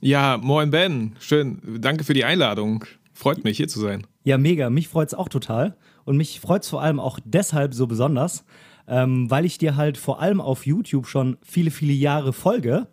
[0.00, 2.86] Ja, moin Ben, schön, danke für die Einladung.
[3.12, 4.06] Freut mich, hier zu sein.
[4.24, 5.76] Ja, mega, mich freut es auch total.
[6.06, 8.46] Und mich freut es vor allem auch deshalb so besonders,
[8.88, 12.88] ähm, weil ich dir halt vor allem auf YouTube schon viele, viele Jahre folge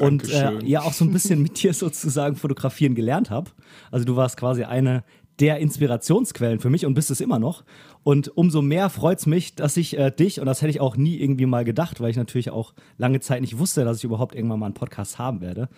[0.00, 3.50] und äh, ja auch so ein bisschen mit dir sozusagen fotografieren gelernt habe.
[3.90, 5.04] Also du warst quasi eine
[5.40, 7.64] der Inspirationsquellen für mich und bist es immer noch.
[8.04, 10.96] Und umso mehr freut es mich, dass ich äh, dich, und das hätte ich auch
[10.96, 14.34] nie irgendwie mal gedacht, weil ich natürlich auch lange Zeit nicht wusste, dass ich überhaupt
[14.34, 15.68] irgendwann mal einen Podcast haben werde,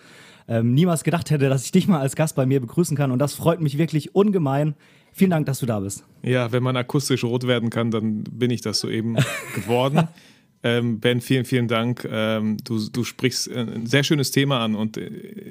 [0.47, 3.11] ähm, niemals gedacht hätte, dass ich dich mal als Gast bei mir begrüßen kann.
[3.11, 4.75] Und das freut mich wirklich ungemein.
[5.13, 6.03] Vielen Dank, dass du da bist.
[6.23, 9.15] Ja, wenn man akustisch rot werden kann, dann bin ich das soeben
[9.55, 10.07] geworden.
[10.65, 12.09] Ähm, ben, vielen, vielen Dank.
[12.11, 15.05] Ähm, du, du sprichst äh, ein sehr schönes Thema an und äh,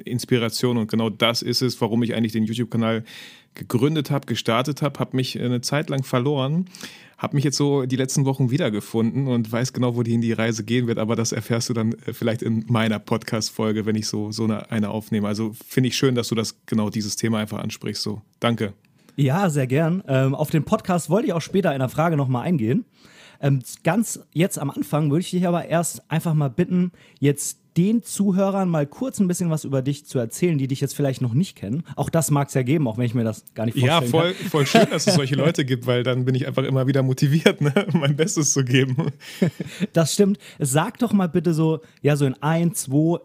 [0.05, 3.05] Inspiration und genau das ist es, warum ich eigentlich den YouTube-Kanal
[3.55, 6.65] gegründet habe, gestartet habe, habe mich eine Zeit lang verloren,
[7.17, 10.89] habe mich jetzt so die letzten Wochen wiedergefunden und weiß genau, wohin die Reise gehen
[10.89, 14.43] wird, aber das erfährst du dann äh, vielleicht in meiner Podcast-Folge, wenn ich so, so
[14.43, 15.29] eine, eine aufnehme.
[15.29, 18.03] Also finde ich schön, dass du das genau dieses Thema einfach ansprichst.
[18.03, 18.73] So, danke.
[19.15, 20.03] Ja, sehr gern.
[20.09, 22.85] Ähm, auf den Podcast wollte ich auch später in einer Frage nochmal eingehen.
[23.44, 28.03] Ähm, ganz jetzt am Anfang würde ich dich aber erst einfach mal bitten, jetzt den
[28.03, 31.34] Zuhörern mal kurz ein bisschen was über dich zu erzählen, die dich jetzt vielleicht noch
[31.34, 31.82] nicht kennen.
[31.94, 34.09] Auch das mag es ja geben, auch wenn ich mir das gar nicht vorstellen Ja,
[34.09, 34.49] voll, kann.
[34.49, 37.60] voll schön, dass es solche Leute gibt, weil dann bin ich einfach immer wieder motiviert,
[37.60, 38.97] ne, mein Bestes zu geben.
[39.93, 40.38] Das stimmt.
[40.59, 43.19] Sag doch mal bitte so, ja, so in ein, zwei,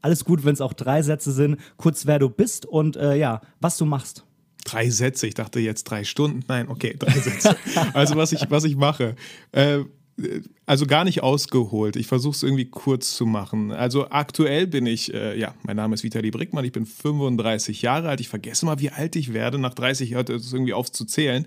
[0.00, 3.42] alles gut, wenn es auch drei Sätze sind, kurz wer du bist und äh, ja,
[3.60, 4.24] was du machst
[4.66, 5.26] drei Sätze.
[5.26, 6.44] Ich dachte jetzt drei Stunden.
[6.48, 7.56] Nein, okay, drei Sätze.
[7.94, 9.16] Also was ich, was ich mache.
[9.52, 9.84] Äh,
[10.64, 11.96] also gar nicht ausgeholt.
[11.96, 13.70] Ich versuche es irgendwie kurz zu machen.
[13.70, 18.08] Also aktuell bin ich, äh, ja, mein Name ist Vitali Brickmann, ich bin 35 Jahre
[18.08, 18.20] alt.
[18.20, 19.58] Ich vergesse mal, wie alt ich werde.
[19.58, 21.46] Nach 30 hört es irgendwie auf zu zählen.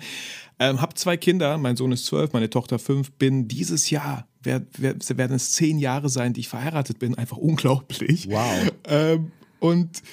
[0.60, 3.12] Ähm, hab zwei Kinder, mein Sohn ist 12, meine Tochter 5.
[3.14, 7.16] Bin dieses Jahr, werd, werd, werden es zehn Jahre sein, die ich verheiratet bin.
[7.16, 8.28] Einfach unglaublich.
[8.30, 8.72] Wow.
[8.86, 10.04] Ähm, und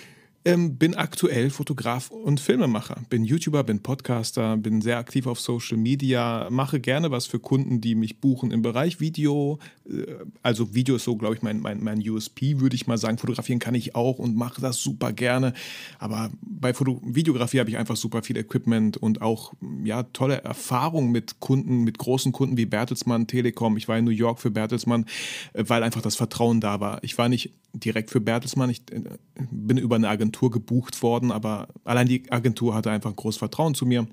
[0.46, 3.02] ähm, bin aktuell Fotograf und Filmemacher.
[3.10, 7.80] Bin YouTuber, bin Podcaster, bin sehr aktiv auf Social Media, mache gerne was für Kunden,
[7.80, 9.58] die mich buchen im Bereich Video.
[9.90, 10.04] Äh,
[10.42, 13.18] also Video ist so, glaube ich, mein, mein, mein USP, würde ich mal sagen.
[13.18, 15.52] Fotografieren kann ich auch und mache das super gerne.
[15.98, 19.52] Aber bei Foto Videografie habe ich einfach super viel Equipment und auch
[19.82, 23.76] ja, tolle Erfahrungen mit Kunden, mit großen Kunden wie Bertelsmann, Telekom.
[23.76, 25.06] Ich war in New York für Bertelsmann,
[25.54, 27.02] äh, weil einfach das Vertrauen da war.
[27.02, 29.02] Ich war nicht direkt für Bertelsmann, ich äh,
[29.50, 33.74] bin über eine Agentur Agentur gebucht worden, aber allein die Agentur hatte einfach großes Vertrauen
[33.74, 34.06] zu mir.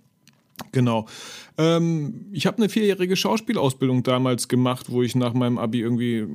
[0.72, 1.08] Genau.
[1.58, 6.28] Ähm, ich habe eine vierjährige Schauspielausbildung damals gemacht, wo ich nach meinem Abi irgendwie,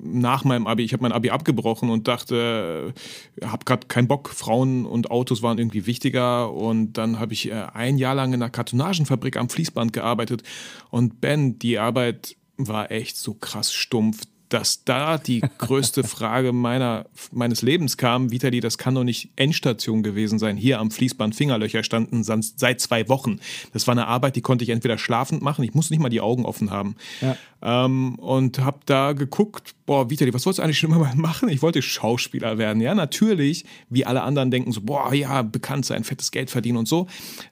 [0.00, 2.94] nach meinem Abi, ich habe mein Abi abgebrochen und dachte,
[3.42, 6.52] habe gerade keinen Bock, Frauen und Autos waren irgendwie wichtiger.
[6.52, 10.44] Und dann habe ich äh, ein Jahr lang in einer Kartonagenfabrik am Fließband gearbeitet.
[10.90, 17.06] Und Ben, die Arbeit war echt so krass stumpf dass da die größte Frage meiner,
[17.32, 20.56] meines Lebens kam, Vitali, das kann doch nicht Endstation gewesen sein.
[20.56, 23.40] Hier am Fließband Fingerlöcher standen seit zwei Wochen.
[23.72, 26.20] Das war eine Arbeit, die konnte ich entweder schlafend machen, ich musste nicht mal die
[26.20, 26.96] Augen offen haben.
[27.20, 27.36] Ja.
[27.60, 31.48] Ähm, und habe da geguckt, boah, Vitali, was wolltest du eigentlich schon immer mal machen?
[31.48, 32.80] Ich wollte Schauspieler werden.
[32.80, 36.88] Ja, natürlich, wie alle anderen denken so, boah, ja, bekannt sein, fettes Geld verdienen und
[36.88, 37.08] so.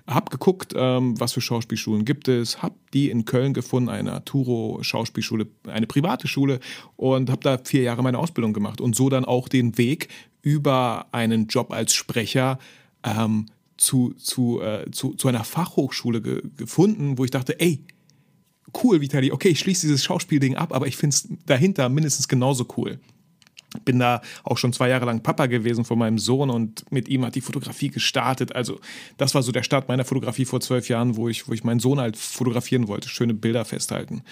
[0.07, 4.79] Hab geguckt, ähm, was für Schauspielschulen gibt es, hab die in Köln gefunden, eine Arturo
[4.81, 6.61] Schauspielschule, eine private Schule
[6.97, 10.09] und habe da vier Jahre meine Ausbildung gemacht und so dann auch den Weg
[10.41, 12.59] über einen Job als Sprecher
[13.05, 13.47] ähm,
[13.77, 17.85] zu, zu, äh, zu, zu einer Fachhochschule ge gefunden, wo ich dachte, ey,
[18.83, 22.67] cool, Vitali, okay, ich schließe dieses Schauspielding ab, aber ich finde es dahinter mindestens genauso
[22.79, 22.99] cool
[23.84, 27.25] bin da auch schon zwei Jahre lang Papa gewesen von meinem Sohn und mit ihm
[27.25, 28.55] hat die Fotografie gestartet.
[28.55, 28.81] Also
[29.17, 31.81] das war so der Start meiner Fotografie vor zwölf Jahren, wo ich, wo ich meinen
[31.81, 34.23] Sohn halt fotografieren wollte, schöne Bilder festhalten.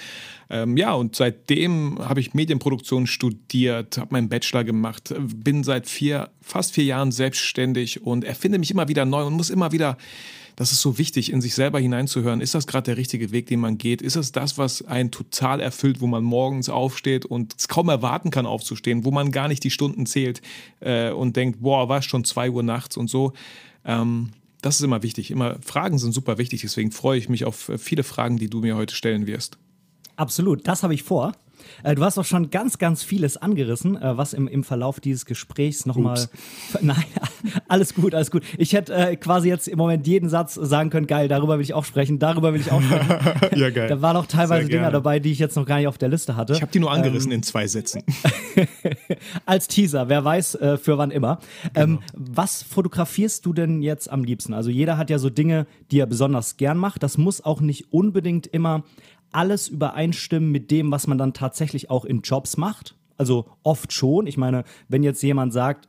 [0.50, 6.30] Ähm, ja, und seitdem habe ich Medienproduktion studiert, habe meinen Bachelor gemacht, bin seit vier,
[6.40, 9.96] fast vier Jahren selbstständig und erfinde mich immer wieder neu und muss immer wieder
[10.56, 12.40] das ist so wichtig, in sich selber hineinzuhören.
[12.40, 14.02] Ist das gerade der richtige Weg, den man geht?
[14.02, 18.30] Ist es das, was einen total erfüllt, wo man morgens aufsteht und es kaum erwarten
[18.30, 20.42] kann, aufzustehen, wo man gar nicht die Stunden zählt
[20.80, 23.32] äh, und denkt, boah, war es schon zwei Uhr nachts und so.
[23.84, 24.30] Ähm,
[24.62, 25.30] das ist immer wichtig.
[25.30, 26.62] Immer Fragen sind super wichtig.
[26.62, 29.58] Deswegen freue ich mich auf viele Fragen, die du mir heute stellen wirst.
[30.16, 31.32] Absolut, das habe ich vor.
[31.82, 35.26] Äh, du hast auch schon ganz, ganz vieles angerissen, äh, was im, im Verlauf dieses
[35.26, 36.28] Gesprächs nochmal.
[36.80, 37.04] Nein,
[37.68, 38.42] alles gut, alles gut.
[38.58, 41.74] Ich hätte äh, quasi jetzt im Moment jeden Satz sagen können, geil, darüber will ich
[41.74, 43.58] auch sprechen, darüber will ich auch sprechen.
[43.60, 43.88] ja, geil.
[43.88, 46.36] Da waren auch teilweise Dinger dabei, die ich jetzt noch gar nicht auf der Liste
[46.36, 46.54] hatte.
[46.54, 48.02] Ich habe die nur angerissen ähm, in zwei Sätzen.
[49.46, 51.38] als Teaser, wer weiß, äh, für wann immer.
[51.74, 52.24] Ähm, genau.
[52.34, 54.54] was fotografierst du denn jetzt am liebsten?
[54.54, 57.02] Also jeder hat ja so Dinge, die er besonders gern macht.
[57.02, 58.84] Das muss auch nicht unbedingt immer
[59.34, 62.96] alles übereinstimmen mit dem, was man dann tatsächlich auch in Jobs macht?
[63.16, 64.26] Also oft schon.
[64.26, 65.88] Ich meine, wenn jetzt jemand sagt,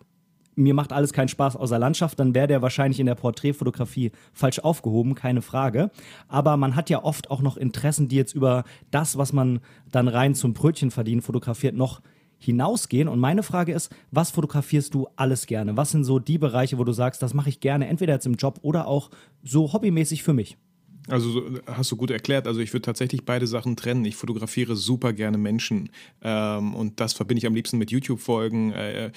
[0.55, 4.59] mir macht alles keinen Spaß außer Landschaft, dann wäre der wahrscheinlich in der Porträtfotografie falsch
[4.59, 5.91] aufgehoben, keine Frage.
[6.27, 9.59] Aber man hat ja oft auch noch Interessen, die jetzt über das, was man
[9.91, 12.01] dann rein zum Brötchen verdienen fotografiert, noch
[12.37, 13.07] hinausgehen.
[13.07, 15.77] Und meine Frage ist, was fotografierst du alles gerne?
[15.77, 18.35] Was sind so die Bereiche, wo du sagst, das mache ich gerne, entweder jetzt im
[18.35, 19.09] Job oder auch
[19.43, 20.57] so hobbymäßig für mich?
[21.07, 22.47] Also hast du gut erklärt.
[22.47, 24.05] Also ich würde tatsächlich beide Sachen trennen.
[24.05, 25.89] Ich fotografiere super gerne Menschen
[26.21, 28.71] ähm, und das verbinde ich am liebsten mit YouTube-Folgen.
[28.71, 29.11] Äh,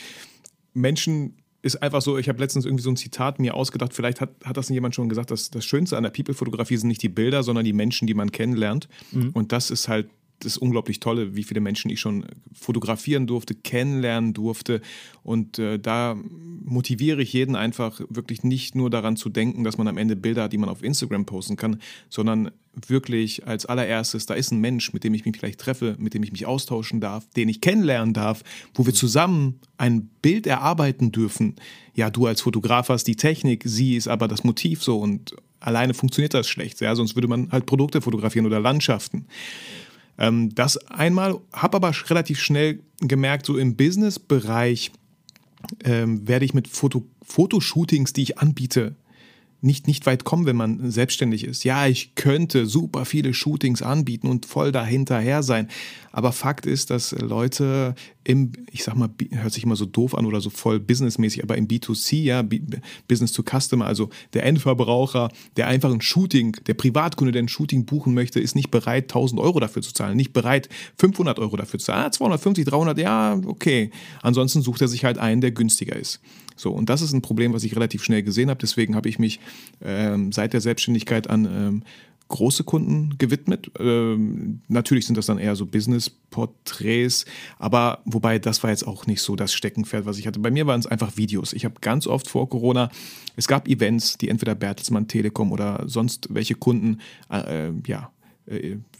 [0.74, 4.30] Menschen ist einfach so, ich habe letztens irgendwie so ein Zitat mir ausgedacht, vielleicht hat,
[4.44, 7.42] hat das jemand schon gesagt, dass das Schönste an der People-Fotografie sind nicht die Bilder,
[7.42, 8.88] sondern die Menschen, die man kennenlernt.
[9.10, 9.30] Mhm.
[9.32, 10.08] Und das ist halt
[10.40, 14.80] das unglaublich Tolle, wie viele Menschen ich schon fotografieren durfte, kennenlernen durfte.
[15.22, 16.16] Und äh, da
[16.64, 20.44] motiviere ich jeden einfach wirklich nicht nur daran zu denken, dass man am Ende Bilder
[20.44, 22.50] hat, die man auf Instagram posten kann, sondern
[22.86, 26.22] wirklich als allererstes, da ist ein Mensch, mit dem ich mich vielleicht treffe, mit dem
[26.22, 28.44] ich mich austauschen darf, den ich kennenlernen darf,
[28.74, 31.56] wo wir zusammen ein Bild erarbeiten dürfen.
[31.94, 35.94] Ja, du als Fotograf hast die Technik, sie ist aber das Motiv so und alleine
[35.94, 39.26] funktioniert das schlecht, ja, sonst würde man halt Produkte fotografieren oder Landschaften.
[40.18, 44.92] Ähm, das einmal, habe aber relativ schnell gemerkt, so im Business-Bereich
[45.84, 48.96] ähm, werde ich mit Foto Fotoshootings, die ich anbiete,
[49.60, 51.64] nicht, nicht weit kommen, wenn man selbstständig ist.
[51.64, 55.68] Ja, ich könnte super viele Shootings anbieten und voll dahinterher sein.
[56.12, 60.26] Aber Fakt ist, dass Leute im, ich sag mal, hört sich immer so doof an
[60.26, 62.44] oder so voll businessmäßig, aber im B2C, ja,
[63.08, 67.84] Business to Customer, also der Endverbraucher, der einfach ein Shooting, der Privatkunde, der ein Shooting
[67.84, 70.68] buchen möchte, ist nicht bereit, 1000 Euro dafür zu zahlen, nicht bereit,
[70.98, 72.04] 500 Euro dafür zu zahlen.
[72.06, 73.90] Ah, 250, 300, ja, okay.
[74.22, 76.20] Ansonsten sucht er sich halt einen, der günstiger ist.
[76.58, 78.60] So, und das ist ein Problem, was ich relativ schnell gesehen habe.
[78.60, 79.40] Deswegen habe ich mich
[79.82, 81.82] ähm, seit der Selbstständigkeit an ähm,
[82.28, 83.70] große Kunden gewidmet.
[83.78, 87.24] Ähm, natürlich sind das dann eher so Business-Porträts,
[87.58, 90.38] aber wobei das war jetzt auch nicht so das Steckenpferd, was ich hatte.
[90.38, 91.52] Bei mir waren es einfach Videos.
[91.52, 92.90] Ich habe ganz oft vor Corona,
[93.36, 97.00] es gab Events, die entweder Bertelsmann Telekom oder sonst welche Kunden
[97.30, 98.10] äh, äh ja,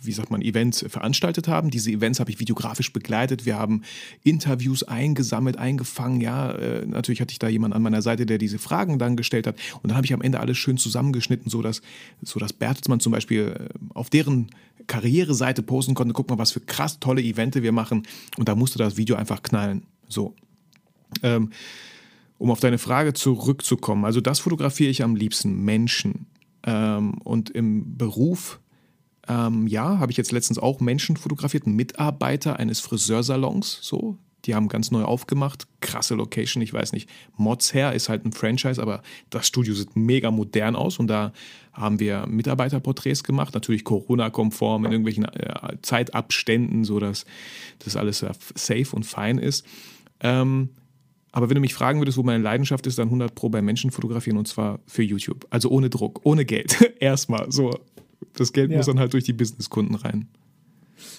[0.02, 1.70] wie sagt man, Events veranstaltet haben.
[1.70, 3.46] Diese Events habe ich videografisch begleitet.
[3.46, 3.82] Wir haben
[4.22, 6.20] Interviews eingesammelt, eingefangen.
[6.20, 9.46] Ja, äh, natürlich hatte ich da jemanden an meiner Seite, der diese Fragen dann gestellt
[9.46, 9.56] hat.
[9.82, 11.82] Und dann habe ich am Ende alles schön zusammengeschnitten, sodass,
[12.22, 14.50] sodass Bertelsmann zum Beispiel äh, auf deren
[14.86, 18.02] Karriereseite posten konnte, guck mal, was für krass tolle Evente wir machen.
[18.36, 19.84] Und da musste das Video einfach knallen.
[20.08, 20.34] So.
[21.22, 21.50] Ähm,
[22.38, 26.26] um auf deine Frage zurückzukommen, also das fotografiere ich am liebsten, Menschen.
[26.64, 28.60] Ähm, und im Beruf
[29.28, 34.18] ähm, ja, habe ich jetzt letztens auch Menschen fotografiert, Mitarbeiter eines Friseursalons, so.
[34.44, 37.10] Die haben ganz neu aufgemacht, krasse Location, ich weiß nicht.
[37.36, 41.32] Mods Hair ist halt ein Franchise, aber das Studio sieht mega modern aus und da
[41.72, 47.26] haben wir Mitarbeiterporträts gemacht, natürlich Corona-konform in irgendwelchen äh, Zeitabständen, sodass
[47.80, 49.66] das alles safe und fein ist.
[50.20, 50.70] Ähm,
[51.32, 53.90] aber wenn du mich fragen würdest, wo meine Leidenschaft ist, dann 100 Pro bei Menschen
[53.90, 55.46] fotografieren und zwar für YouTube.
[55.50, 56.94] Also ohne Druck, ohne Geld.
[57.00, 57.70] Erstmal so.
[58.34, 58.76] Das Geld ja.
[58.76, 60.28] muss dann halt durch die Businesskunden rein.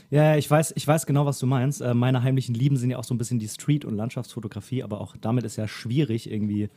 [0.10, 1.82] Ja, ich weiß, ich weiß genau, was du meinst.
[1.82, 5.00] Äh, meine heimlichen Lieben sind ja auch so ein bisschen die Street- und Landschaftsfotografie, aber
[5.02, 6.70] auch damit ist ja schwierig, irgendwie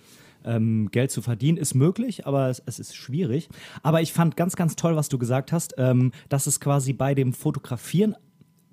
[0.45, 1.59] ähm, Geld zu verdienen.
[1.59, 3.49] Ist möglich, aber es, es, ist schwierig.
[3.83, 7.15] Aber ich fand ganz, ganz toll, was du gesagt hast, ähm, dass es quasi bei
[7.15, 8.17] dem Fotografieren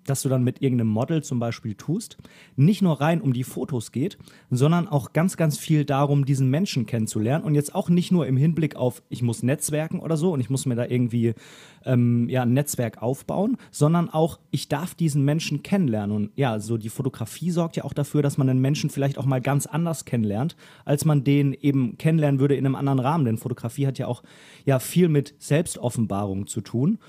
[0.10, 2.18] das du dann mit irgendeinem Model zum Beispiel tust,
[2.56, 4.18] nicht nur rein um die Fotos geht,
[4.50, 8.38] sondern auch ganz, ganz viel darum, diesen Menschen kennenzulernen und jetzt auch nicht nur im
[8.38, 11.34] Hinblick auf, ich muss Netzwerken oder so und ich muss mir da irgendwie
[11.86, 16.16] ähm, ja, ein Netzwerk aufbauen, sondern auch, ich darf diesen Menschen kennenlernen.
[16.16, 19.26] Und ja, so die Fotografie sorgt ja auch dafür, dass man einen Menschen vielleicht auch
[19.26, 23.26] mal ganz anders kennenlernt, als man den eben kennenlernen würde in einem anderen Rahmen.
[23.26, 24.24] Denn Fotografie hat ja auch
[24.66, 27.00] ja viel mit Selbstoffenbarung zu tun.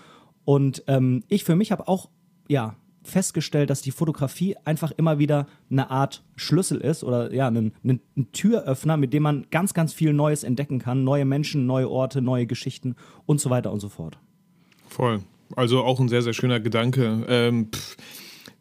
[0.44, 2.08] Und ähm, ich für mich habe auch
[2.48, 2.74] ja,
[3.10, 8.00] festgestellt, dass die Fotografie einfach immer wieder eine Art Schlüssel ist oder ja, ein, ein,
[8.16, 11.04] ein, Türöffner, mit dem man ganz, ganz viel Neues entdecken kann.
[11.04, 14.18] Neue Menschen, neue Orte, neue Geschichten und so weiter und so fort.
[14.88, 15.20] Voll.
[15.56, 17.26] Also auch ein sehr, sehr schöner Gedanke.
[17.28, 17.70] Ähm,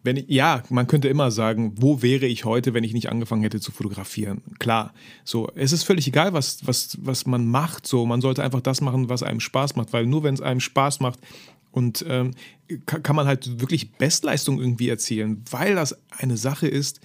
[0.03, 3.41] wenn ich, ja, man könnte immer sagen, wo wäre ich heute, wenn ich nicht angefangen
[3.41, 4.41] hätte zu fotografieren?
[4.57, 7.85] Klar, so, es ist völlig egal, was, was, was man macht.
[7.85, 10.61] So, man sollte einfach das machen, was einem Spaß macht, weil nur wenn es einem
[10.61, 11.19] Spaß macht,
[11.71, 12.31] und ähm,
[12.85, 16.99] kann man halt wirklich Bestleistung irgendwie erzielen, weil das eine Sache ist,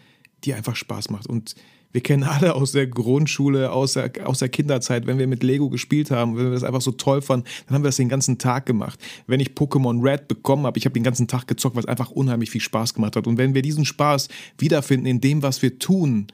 [0.45, 1.27] die einfach Spaß macht.
[1.27, 1.55] Und
[1.93, 5.71] wir kennen alle aus der Grundschule, aus der, aus der Kinderzeit, wenn wir mit Lego
[5.71, 8.37] gespielt haben, wenn wir das einfach so toll fanden, dann haben wir das den ganzen
[8.39, 8.99] Tag gemacht.
[9.27, 12.11] Wenn ich Pokémon Red bekommen habe, ich habe den ganzen Tag gezockt, weil es einfach
[12.11, 13.27] unheimlich viel Spaß gemacht hat.
[13.27, 14.29] Und wenn wir diesen Spaß
[14.59, 16.27] wiederfinden in dem, was wir tun,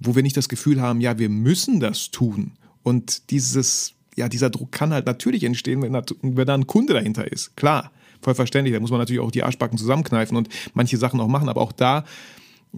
[0.00, 2.52] wo wir nicht das Gefühl haben, ja, wir müssen das tun.
[2.82, 6.92] Und dieses ja, dieser Druck kann halt natürlich entstehen, wenn da, wenn da ein Kunde
[6.94, 7.56] dahinter ist.
[7.56, 7.90] Klar,
[8.20, 8.74] voll verständlich.
[8.74, 11.48] Da muss man natürlich auch die Arschbacken zusammenkneifen und manche Sachen auch machen.
[11.48, 12.04] Aber auch da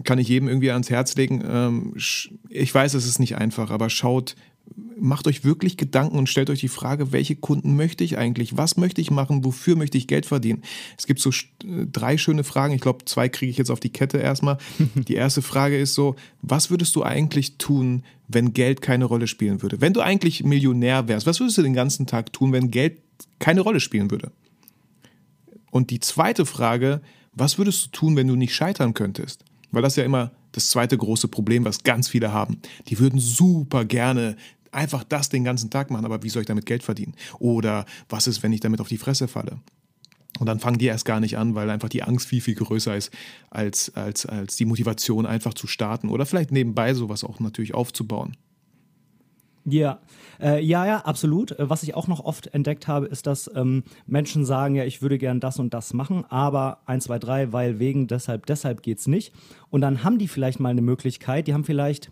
[0.03, 1.43] kann ich jedem irgendwie ans Herz legen.
[1.47, 1.93] Ähm,
[2.49, 4.35] ich weiß, es ist nicht einfach, aber schaut,
[4.97, 8.57] macht euch wirklich Gedanken und stellt euch die Frage, welche Kunden möchte ich eigentlich?
[8.57, 9.43] Was möchte ich machen?
[9.43, 10.63] Wofür möchte ich Geld verdienen?
[10.97, 12.73] Es gibt so äh, drei schöne Fragen.
[12.73, 14.57] Ich glaube, zwei kriege ich jetzt auf die Kette erstmal.
[14.95, 19.61] Die erste Frage ist so, was würdest du eigentlich tun, wenn Geld keine Rolle spielen
[19.61, 19.81] würde?
[19.81, 23.01] Wenn du eigentlich Millionär wärst, was würdest du den ganzen Tag tun, wenn Geld
[23.39, 24.31] keine Rolle spielen würde?
[25.71, 27.01] Und die zweite Frage,
[27.33, 29.43] was würdest du tun, wenn du nicht scheitern könntest?
[29.71, 32.61] Weil das ist ja immer das zweite große Problem, was ganz viele haben.
[32.87, 34.37] Die würden super gerne
[34.75, 37.15] einfach das den ganzen Tag machen, aber wie soll ich damit Geld verdienen?
[37.39, 39.59] Oder was ist, wenn ich damit auf die Fresse falle?
[40.39, 42.95] Und dann fangen die erst gar nicht an, weil einfach die Angst viel, viel größer
[42.95, 43.11] ist,
[43.49, 46.09] als, als, als die Motivation einfach zu starten.
[46.09, 48.35] Oder vielleicht nebenbei sowas auch natürlich aufzubauen.
[49.67, 49.97] Ja,
[50.39, 51.51] äh, ja, ja, absolut.
[51.51, 55.01] Äh, was ich auch noch oft entdeckt habe, ist, dass ähm, Menschen sagen, ja, ich
[55.01, 59.07] würde gern das und das machen, aber 1, 2, 3, weil wegen, deshalb, deshalb geht's
[59.07, 59.33] nicht.
[59.71, 62.11] Und dann haben die vielleicht mal eine Möglichkeit, die haben vielleicht,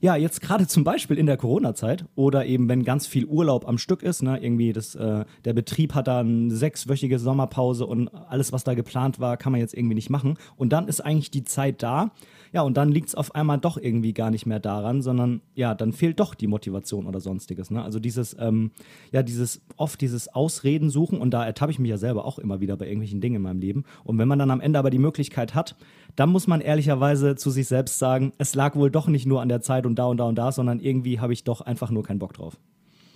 [0.00, 3.78] ja, jetzt gerade zum Beispiel in der Corona-Zeit oder eben, wenn ganz viel Urlaub am
[3.78, 8.52] Stück ist, ne, irgendwie das, äh, der Betrieb hat da eine sechswöchige Sommerpause und alles,
[8.52, 10.38] was da geplant war, kann man jetzt irgendwie nicht machen.
[10.56, 12.12] Und dann ist eigentlich die Zeit da,
[12.52, 15.74] ja, und dann liegt es auf einmal doch irgendwie gar nicht mehr daran, sondern ja,
[15.74, 17.70] dann fehlt doch die Motivation oder sonstiges.
[17.70, 17.82] Ne?
[17.82, 18.72] Also dieses, ähm,
[19.10, 22.60] ja, dieses oft dieses Ausreden suchen und da ertappe ich mich ja selber auch immer
[22.60, 23.84] wieder bei irgendwelchen Dingen in meinem Leben.
[24.04, 25.76] Und wenn man dann am Ende aber die Möglichkeit hat,
[26.14, 29.48] dann muss man ehrlicherweise zu sich selbst sagen, es lag wohl doch nicht nur an
[29.48, 32.02] der Zeit und da und da und da, sondern irgendwie habe ich doch einfach nur
[32.02, 32.58] keinen Bock drauf.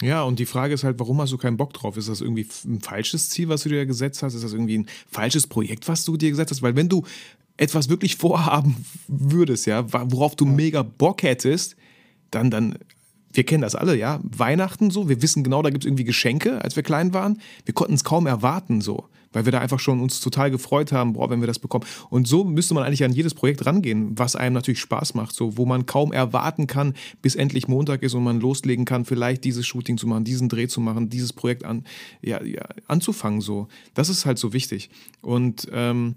[0.02, 1.96] Ja, und die Frage ist halt, warum hast du keinen Bock drauf?
[1.96, 4.34] Ist das irgendwie ein falsches Ziel, was du dir gesetzt hast?
[4.34, 6.62] Ist das irgendwie ein falsches Projekt, was du dir gesetzt hast?
[6.62, 7.04] Weil wenn du
[7.56, 10.52] etwas wirklich vorhaben würdest, ja, worauf du ja.
[10.52, 11.76] mega Bock hättest,
[12.30, 12.78] dann, dann,
[13.32, 16.62] wir kennen das alle, ja, Weihnachten so, wir wissen genau, da gibt es irgendwie Geschenke,
[16.62, 17.40] als wir klein waren.
[17.64, 21.14] Wir konnten es kaum erwarten so, weil wir da einfach schon uns total gefreut haben,
[21.14, 21.86] boah, wenn wir das bekommen.
[22.10, 25.56] Und so müsste man eigentlich an jedes Projekt rangehen, was einem natürlich Spaß macht, so,
[25.56, 29.66] wo man kaum erwarten kann, bis endlich Montag ist und man loslegen kann, vielleicht dieses
[29.66, 31.84] Shooting zu machen, diesen Dreh zu machen, dieses Projekt an,
[32.22, 33.68] ja, ja anzufangen, so.
[33.94, 34.90] Das ist halt so wichtig.
[35.22, 36.16] Und, ähm,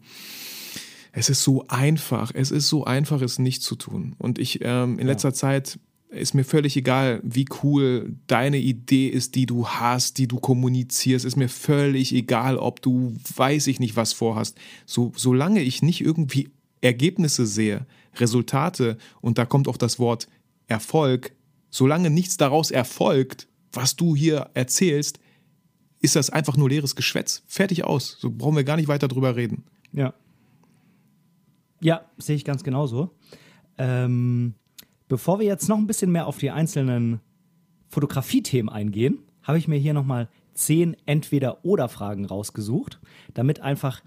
[1.11, 4.15] es ist so einfach, es ist so einfach, es nicht zu tun.
[4.17, 5.33] Und ich ähm, in letzter ja.
[5.33, 10.39] Zeit ist mir völlig egal, wie cool deine Idee ist, die du hast, die du
[10.39, 11.23] kommunizierst.
[11.25, 14.57] Ist mir völlig egal, ob du weiß ich nicht was vorhast.
[14.85, 16.49] So, solange ich nicht irgendwie
[16.81, 17.85] Ergebnisse sehe,
[18.15, 20.27] Resultate, und da kommt auch das Wort
[20.67, 21.33] Erfolg,
[21.69, 25.19] solange nichts daraus erfolgt, was du hier erzählst,
[26.01, 27.43] ist das einfach nur leeres Geschwätz.
[27.47, 28.17] Fertig aus.
[28.19, 29.65] So brauchen wir gar nicht weiter drüber reden.
[29.91, 30.13] Ja,
[31.81, 33.11] Ja, sehe ich ganz genauso.
[33.77, 34.55] Ähm,
[35.07, 37.21] bevor wir jetzt noch ein bisschen mehr auf die einzelnen
[37.87, 42.99] Fotografie-Themen eingehen, habe ich mir hier nochmal zehn Entweder-Oder-Fragen rausgesucht,
[43.33, 44.01] damit einfach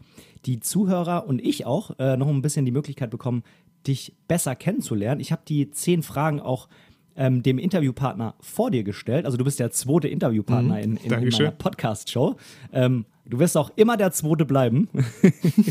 [0.45, 3.43] die Zuhörer und ich auch äh, noch ein bisschen die Möglichkeit bekommen,
[3.87, 5.21] dich besser kennenzulernen.
[5.21, 6.69] Ich habe die zehn Fragen auch
[7.17, 9.26] ähm, dem Interviewpartner vor dir gestellt.
[9.26, 12.37] Also du bist der zweite Interviewpartner in, in, in meiner Podcast-Show.
[12.73, 14.91] Ähm, Du wirst auch immer der Zweite bleiben.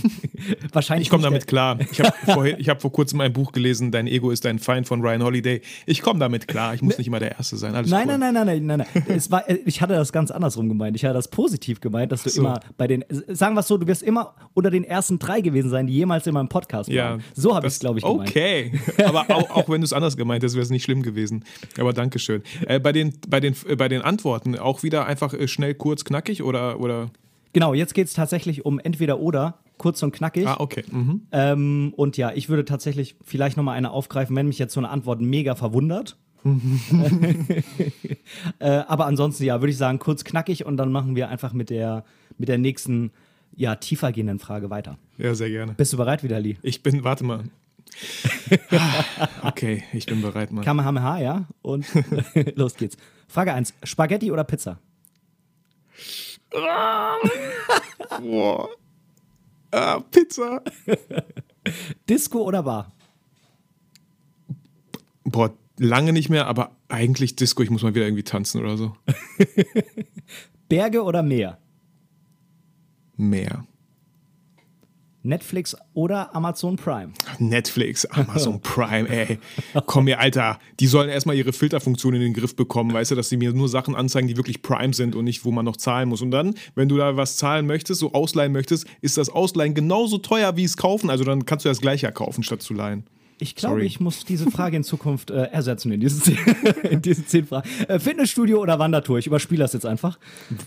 [0.73, 1.05] Wahrscheinlich.
[1.05, 1.77] Ich komme damit klar.
[1.91, 5.21] Ich habe hab vor kurzem ein Buch gelesen, Dein Ego ist dein Feind von Ryan
[5.21, 5.61] Holiday.
[5.85, 6.73] Ich komme damit klar.
[6.73, 7.75] Ich muss nicht immer der Erste sein.
[7.75, 8.17] Alles nein, cool.
[8.17, 9.05] nein, nein, nein, nein, nein.
[9.07, 10.95] Es war, ich hatte das ganz andersrum gemeint.
[10.95, 12.41] Ich hatte das positiv gemeint, dass du so.
[12.41, 15.69] immer bei den, sagen wir es so, du wirst immer unter den ersten drei gewesen
[15.69, 16.95] sein, die jemals in meinem Podcast waren.
[16.95, 18.27] Ja, so habe ich es, glaube ich, gemeint.
[18.27, 18.71] Okay.
[19.05, 21.45] Aber auch, auch wenn du es anders gemeint hast, wäre es nicht schlimm gewesen.
[21.77, 22.41] Aber Dankeschön.
[22.65, 26.05] Äh, bei, den, bei, den, äh, bei den Antworten auch wieder einfach äh, schnell, kurz,
[26.05, 26.79] knackig oder.
[26.79, 27.11] oder?
[27.53, 30.47] Genau, jetzt geht es tatsächlich um entweder oder, kurz und knackig.
[30.47, 30.83] Ah, okay.
[30.89, 31.27] Mhm.
[31.31, 34.89] Ähm, und ja, ich würde tatsächlich vielleicht nochmal eine aufgreifen, wenn mich jetzt so eine
[34.89, 36.17] Antwort mega verwundert.
[38.59, 41.69] äh, aber ansonsten, ja, würde ich sagen, kurz knackig und dann machen wir einfach mit
[41.69, 42.03] der,
[42.37, 43.11] mit der nächsten,
[43.55, 44.97] ja, tiefer gehenden Frage weiter.
[45.17, 45.73] Ja, sehr gerne.
[45.73, 46.57] Bist du bereit, Vitali?
[46.61, 47.43] Ich bin, warte mal.
[49.43, 50.63] okay, ich bin bereit, Mann.
[50.63, 51.45] Kamehameha, ja?
[51.61, 51.85] Und
[52.55, 52.97] los geht's.
[53.27, 54.79] Frage 1: Spaghetti oder Pizza?
[58.21, 58.69] Boah.
[59.71, 60.61] Ah, Pizza.
[62.09, 62.91] Disco oder Bar?
[65.23, 67.63] Boah, lange nicht mehr, aber eigentlich Disco.
[67.63, 68.95] Ich muss mal wieder irgendwie tanzen oder so.
[70.69, 71.57] Berge oder Meer?
[73.15, 73.65] Meer.
[75.23, 77.11] Netflix oder Amazon Prime?
[77.39, 79.39] Netflix, Amazon Prime, ey.
[79.85, 83.29] Komm mir, Alter, die sollen erstmal ihre Filterfunktion in den Griff bekommen, weißt du, dass
[83.29, 86.09] sie mir nur Sachen anzeigen, die wirklich Prime sind und nicht, wo man noch zahlen
[86.09, 86.21] muss.
[86.21, 90.17] Und dann, wenn du da was zahlen möchtest, so ausleihen möchtest, ist das Ausleihen genauso
[90.17, 91.09] teuer wie es kaufen.
[91.09, 93.03] Also dann kannst du das gleiche kaufen, statt zu leihen.
[93.41, 93.85] Ich glaube, Sorry.
[93.87, 96.37] ich muss diese Frage in Zukunft äh, ersetzen in diesen zehn,
[96.83, 97.67] in diesen zehn Fragen.
[97.87, 99.17] Äh, Fitnessstudio oder Wandertour?
[99.17, 100.19] Ich überspiele das jetzt einfach.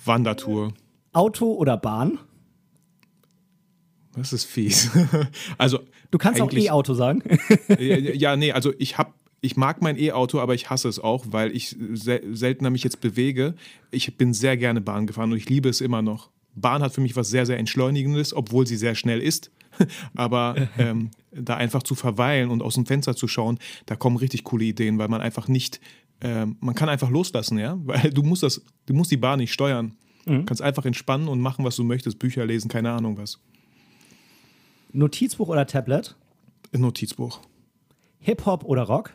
[0.05, 0.73] Wandertour.
[1.13, 2.19] Auto oder Bahn?
[4.17, 4.91] Das ist fies.
[5.59, 5.81] also
[6.11, 7.23] du kannst auch E-Auto sagen.
[7.79, 11.55] ja, nee, also ich habe ich mag mein E-Auto, aber ich hasse es auch, weil
[11.55, 13.55] ich sel seltener mich jetzt bewege.
[13.91, 16.31] Ich bin sehr gerne Bahn gefahren und ich liebe es immer noch.
[16.55, 19.51] Bahn hat für mich was sehr, sehr Entschleunigendes, obwohl sie sehr schnell ist.
[20.15, 24.45] aber ähm, da einfach zu verweilen und aus dem Fenster zu schauen, da kommen richtig
[24.45, 25.81] coole Ideen, weil man einfach nicht,
[26.21, 29.53] ähm, man kann einfach loslassen, ja, weil du musst das, du musst die Bahn nicht
[29.53, 29.97] steuern.
[30.27, 30.39] Mhm.
[30.39, 33.41] Du kannst einfach entspannen und machen, was du möchtest, Bücher lesen, keine Ahnung was.
[34.95, 36.17] Notizbuch oder Tablet?
[36.73, 37.41] Notizbuch.
[38.21, 39.13] Hip-Hop oder Rock?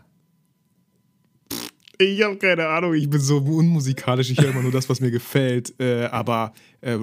[1.98, 5.10] Ich habe keine Ahnung, ich bin so unmusikalisch, ich höre immer nur das, was mir
[5.10, 5.74] gefällt.
[5.80, 7.00] Äh, aber äh,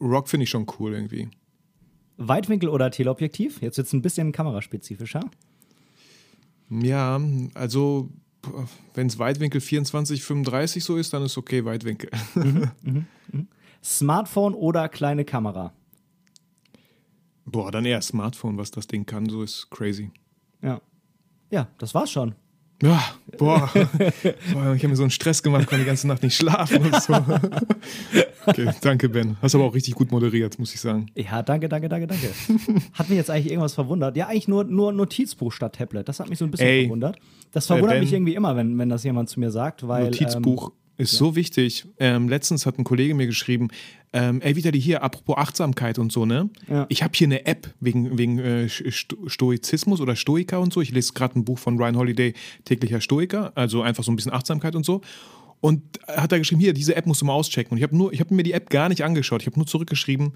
[0.00, 1.28] Rock finde ich schon cool irgendwie.
[2.18, 3.62] Weitwinkel oder Teleobjektiv?
[3.62, 5.22] Jetzt wird es ein bisschen kameraspezifischer.
[6.70, 7.20] Ja,
[7.54, 8.10] also
[8.94, 12.10] wenn es Weitwinkel 24, 35 so ist, dann ist okay, Weitwinkel.
[12.34, 13.44] Mhm, mh, mh.
[13.82, 15.72] Smartphone oder kleine Kamera?
[17.50, 20.10] Boah, dann eher Smartphone, was das Ding kann, so ist crazy.
[20.62, 20.80] Ja.
[21.50, 22.34] Ja, das war's schon.
[22.82, 23.02] Ja,
[23.36, 23.68] boah.
[23.74, 27.02] boah ich habe mir so einen Stress gemacht, konnte die ganze Nacht nicht schlafen und
[27.02, 27.14] so.
[28.46, 29.36] Okay, danke, Ben.
[29.42, 31.06] Hast aber auch richtig gut moderiert, muss ich sagen.
[31.14, 32.30] Ja, danke, danke, danke, danke.
[32.94, 34.16] Hat mich jetzt eigentlich irgendwas verwundert?
[34.16, 36.08] Ja, eigentlich nur, nur Notizbuch statt Tablet.
[36.08, 37.18] Das hat mich so ein bisschen Ey, verwundert.
[37.52, 40.04] Das verwundert äh, mich irgendwie immer, wenn, wenn das jemand zu mir sagt, weil.
[40.04, 41.18] Notizbuch ähm, ist ja.
[41.18, 41.86] so wichtig.
[41.98, 43.68] Ähm, letztens hat ein Kollege mir geschrieben,
[44.12, 46.50] ähm, ey, die hier, apropos Achtsamkeit und so, ne?
[46.68, 46.86] Ja.
[46.88, 50.80] Ich habe hier eine App wegen, wegen äh, Stoizismus oder Stoiker und so.
[50.80, 52.34] Ich lese gerade ein Buch von Ryan Holiday,
[52.64, 55.00] täglicher Stoiker, also einfach so ein bisschen Achtsamkeit und so.
[55.60, 57.72] Und hat er geschrieben, hier, diese App musst du mal auschecken.
[57.72, 59.42] Und ich habe nur, mir die App gar nicht angeschaut.
[59.42, 60.32] Ich habe nur zurückgeschrieben,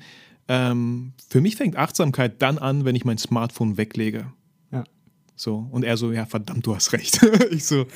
[0.48, 4.26] ähm, für mich fängt Achtsamkeit dann an, wenn ich mein Smartphone weglege.
[4.70, 4.84] Ja.
[5.34, 7.20] So, und er so, ja, verdammt, du hast recht.
[7.50, 7.86] ich so,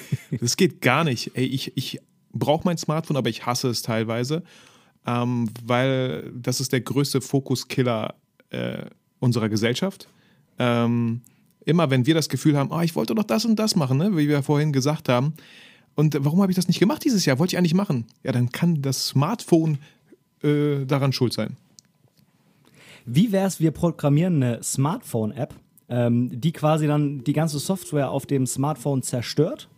[0.40, 1.32] das geht gar nicht.
[1.34, 2.00] Ey, ich, ich
[2.32, 4.42] brauche mein Smartphone, aber ich hasse es teilweise,
[5.06, 8.14] ähm, weil das ist der größte Fokuskiller
[8.50, 8.86] äh,
[9.20, 10.08] unserer Gesellschaft.
[10.58, 11.22] Ähm,
[11.64, 14.16] immer wenn wir das Gefühl haben, oh, ich wollte doch das und das machen, ne?
[14.16, 15.34] wie wir vorhin gesagt haben,
[15.94, 17.40] und warum habe ich das nicht gemacht dieses Jahr?
[17.40, 18.06] Wollte ich eigentlich machen.
[18.22, 19.78] Ja, dann kann das Smartphone
[20.44, 21.56] äh, daran schuld sein.
[23.04, 25.54] Wie wäre es, wir programmieren eine Smartphone-App,
[25.88, 29.68] ähm, die quasi dann die ganze Software auf dem Smartphone zerstört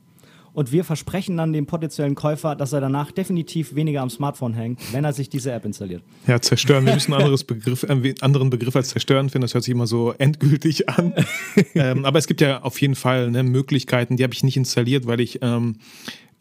[0.52, 4.80] und wir versprechen dann dem potenziellen Käufer, dass er danach definitiv weniger am Smartphone hängt,
[4.92, 6.02] wenn er sich diese App installiert.
[6.26, 6.86] Ja, zerstören.
[6.86, 9.42] Wir müssen einen Begriff, äh, anderen Begriff als zerstören finden.
[9.42, 11.14] Das hört sich immer so endgültig an.
[11.74, 15.06] ähm, aber es gibt ja auf jeden Fall ne, Möglichkeiten, die habe ich nicht installiert,
[15.06, 15.76] weil ich ähm,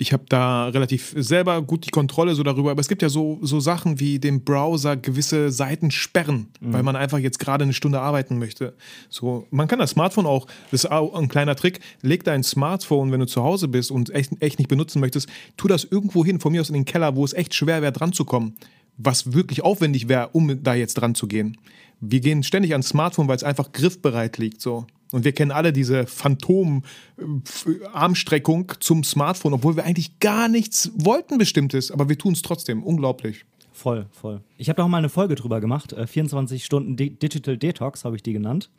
[0.02, 3.38] ich habe da relativ selber gut die Kontrolle so darüber, aber es gibt ja so,
[3.42, 6.74] so Sachen wie den Browser gewisse Seiten sperren, mhm.
[6.74, 8.74] weil man einfach jetzt gerade eine Stunde arbeiten möchte.
[9.10, 13.12] So, man kann das Smartphone auch, das ist auch ein kleiner Trick, leg dein Smartphone,
[13.12, 16.40] wenn du zu Hause bist und echt, echt nicht benutzen möchtest, tu das irgendwo hin,
[16.40, 18.56] von mir aus in den Keller, wo es echt schwer wäre, dran zu kommen.
[18.96, 21.58] Was wirklich aufwendig wäre, um da jetzt dran zu gehen.
[22.00, 24.62] Wir gehen ständig ans Smartphone, weil es einfach griffbereit liegt.
[24.62, 24.88] So.
[25.12, 31.90] Und wir kennen alle diese Phantom-Armstreckung zum Smartphone, obwohl wir eigentlich gar nichts wollten Bestimmtes,
[31.92, 32.84] aber wir tun es trotzdem.
[32.84, 33.46] Unglaublich.
[33.72, 34.42] Voll, voll.
[34.58, 35.96] Ich habe da auch mal eine Folge drüber gemacht.
[36.06, 38.70] 24 äh, Stunden De Digital Detox habe ich die genannt.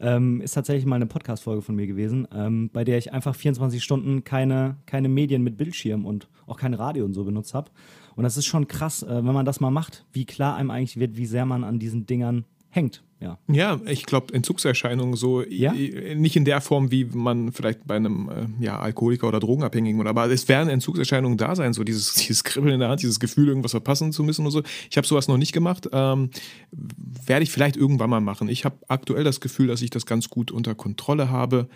[0.00, 3.82] Ähm, ist tatsächlich mal eine Podcast-Folge von mir gewesen, ähm, bei der ich einfach 24
[3.82, 7.72] Stunden keine, keine Medien mit Bildschirm und auch kein Radio und so benutzt habe.
[8.14, 11.00] Und das ist schon krass, äh, wenn man das mal macht, wie klar einem eigentlich
[11.00, 13.02] wird, wie sehr man an diesen Dingern hängt.
[13.20, 15.72] Ja, ja ich glaube, Entzugserscheinungen so ja?
[15.72, 20.10] nicht in der Form, wie man vielleicht bei einem äh, ja, Alkoholiker oder Drogenabhängigen oder
[20.10, 23.48] aber es werden Entzugserscheinungen da sein, so dieses, dieses Kribbeln in der Hand, dieses Gefühl,
[23.48, 24.62] irgendwas verpassen zu müssen und so.
[24.88, 25.88] Ich habe sowas noch nicht gemacht.
[25.92, 26.30] Ähm,
[26.70, 28.48] Werde ich vielleicht irgendwann mal machen.
[28.48, 31.68] Ich habe aktuell das Gefühl, dass ich das ganz gut unter Kontrolle habe.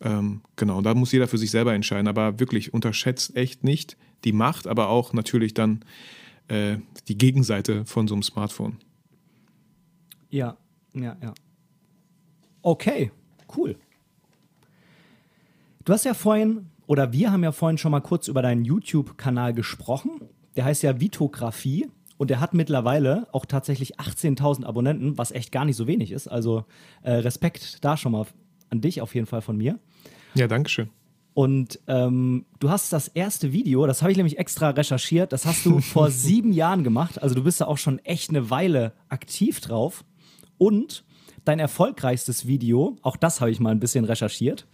[0.00, 2.08] Ähm, genau, da muss jeder für sich selber entscheiden.
[2.08, 5.84] Aber wirklich unterschätzt echt nicht die Macht, aber auch natürlich dann
[6.48, 8.78] äh, die Gegenseite von so einem Smartphone.
[10.30, 10.56] Ja,
[10.94, 11.34] ja, ja.
[12.62, 13.10] Okay,
[13.56, 13.76] cool.
[15.84, 19.54] Du hast ja vorhin, oder wir haben ja vorhin schon mal kurz über deinen YouTube-Kanal
[19.54, 20.28] gesprochen.
[20.56, 25.64] Der heißt ja Vitografie und der hat mittlerweile auch tatsächlich 18.000 Abonnenten, was echt gar
[25.64, 26.28] nicht so wenig ist.
[26.28, 26.64] Also
[27.02, 28.26] äh, Respekt da schon mal
[28.68, 29.78] an dich auf jeden Fall von mir.
[30.34, 30.90] Ja, danke schön.
[31.32, 35.64] Und ähm, du hast das erste Video, das habe ich nämlich extra recherchiert, das hast
[35.64, 37.22] du vor sieben Jahren gemacht.
[37.22, 40.04] Also du bist da auch schon echt eine Weile aktiv drauf.
[40.60, 41.04] Und
[41.46, 44.66] dein erfolgreichstes Video, auch das habe ich mal ein bisschen recherchiert,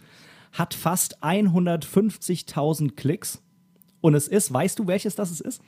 [0.51, 3.41] hat fast 150.000 Klicks.
[4.01, 5.61] Und es ist, weißt du, welches das ist?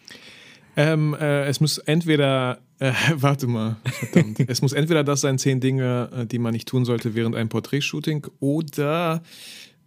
[0.76, 4.42] Ähm, äh, es muss entweder, äh, warte mal, verdammt.
[4.50, 7.48] es muss entweder das sein, zehn Dinge, äh, die man nicht tun sollte während einem
[7.48, 9.24] Porträtshooting oder,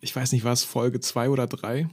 [0.00, 1.90] ich weiß nicht, was, Folge zwei oder drei?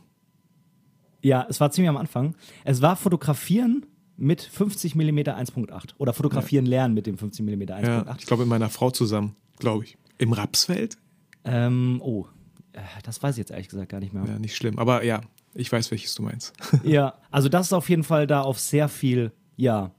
[1.22, 2.36] Ja, es war ziemlich am Anfang.
[2.64, 3.86] Es war Fotografieren
[4.20, 6.72] mit 50 mm 1.8 oder fotografieren ja.
[6.72, 7.86] lernen mit dem 50 mm 1.8.
[7.86, 9.98] Ja, ich glaube mit meiner Frau zusammen, glaube ich.
[10.18, 10.98] Im Rapsfeld?
[11.46, 12.28] Ähm, oh,
[12.74, 14.26] äh, das weiß ich jetzt ehrlich gesagt gar nicht mehr.
[14.26, 15.22] Ja, nicht schlimm, aber ja,
[15.54, 16.54] ich weiß, welches du meinst.
[16.84, 19.92] ja, also das ist auf jeden Fall da auf sehr viel, ja,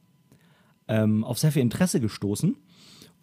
[0.86, 2.56] ähm, auf sehr viel Interesse gestoßen.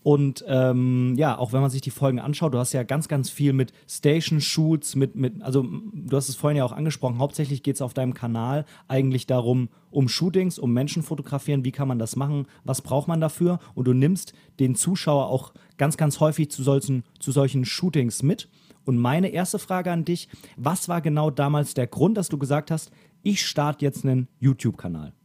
[0.08, 3.30] Und ähm, ja, auch wenn man sich die Folgen anschaut, du hast ja ganz, ganz
[3.30, 7.76] viel mit Station-Shoots, mit, mit, also du hast es vorhin ja auch angesprochen, hauptsächlich geht
[7.76, 12.16] es auf deinem Kanal eigentlich darum, um Shootings, um Menschen fotografieren, wie kann man das
[12.16, 16.64] machen, was braucht man dafür und du nimmst den Zuschauer auch ganz, ganz häufig zu
[16.64, 18.48] solchen, zu solchen Shootings mit.
[18.86, 22.72] Und meine erste Frage an dich, was war genau damals der Grund, dass du gesagt
[22.72, 22.92] hast,
[23.24, 25.17] ich starte jetzt einen YouTube-Kanal?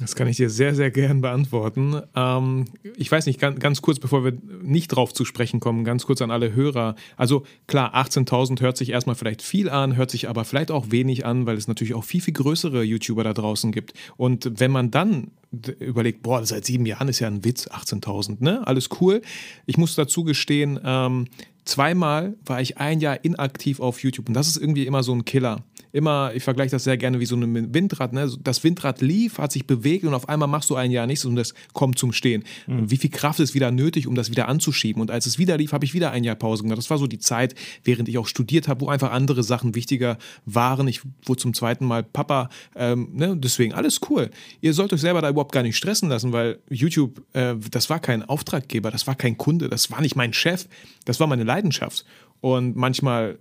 [0.00, 2.00] Das kann ich dir sehr, sehr gern beantworten.
[2.16, 2.64] Ähm,
[2.96, 4.32] ich weiß nicht, ganz, ganz, kurz, bevor wir
[4.62, 6.94] nicht drauf zu sprechen kommen, ganz kurz an alle Hörer.
[7.16, 11.26] Also klar, 18.000 hört sich erstmal vielleicht viel an, hört sich aber vielleicht auch wenig
[11.26, 13.92] an, weil es natürlich auch viel, viel größere YouTuber da draußen gibt.
[14.16, 15.32] Und wenn man dann
[15.80, 18.66] überlegt, boah, seit sieben Jahren ist ja ein Witz, 18.000, ne?
[18.66, 19.20] Alles cool.
[19.66, 21.26] Ich muss dazu gestehen, ähm,
[21.70, 25.24] zweimal war ich ein Jahr inaktiv auf YouTube und das ist irgendwie immer so ein
[25.24, 28.12] Killer immer, ich vergleiche das sehr gerne wie so ein Windrad.
[28.12, 28.30] Ne?
[28.42, 31.36] Das Windrad lief, hat sich bewegt und auf einmal machst du ein Jahr nichts und
[31.36, 32.44] das kommt zum Stehen.
[32.66, 32.90] Mhm.
[32.90, 35.00] Wie viel Kraft ist wieder nötig, um das wieder anzuschieben?
[35.00, 36.78] Und als es wieder lief, habe ich wieder ein Jahr Pause gemacht.
[36.78, 37.54] Das war so die Zeit,
[37.84, 40.86] während ich auch studiert habe, wo einfach andere Sachen wichtiger waren.
[40.88, 42.48] Ich wurde zum zweiten Mal Papa.
[42.76, 43.36] Ähm, ne?
[43.36, 44.30] Deswegen alles cool.
[44.60, 47.98] Ihr sollt euch selber da überhaupt gar nicht stressen lassen, weil YouTube, äh, das war
[47.98, 50.66] kein Auftraggeber, das war kein Kunde, das war nicht mein Chef,
[51.04, 52.04] das war meine Leidenschaft.
[52.40, 53.38] Und manchmal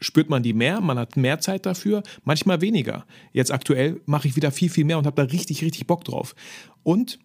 [0.00, 3.06] spürt man die mehr, man hat mehr Zeit dafür, manchmal weniger.
[3.32, 6.34] Jetzt aktuell mache ich wieder viel, viel mehr und habe da richtig, richtig Bock drauf.
[6.82, 7.20] Und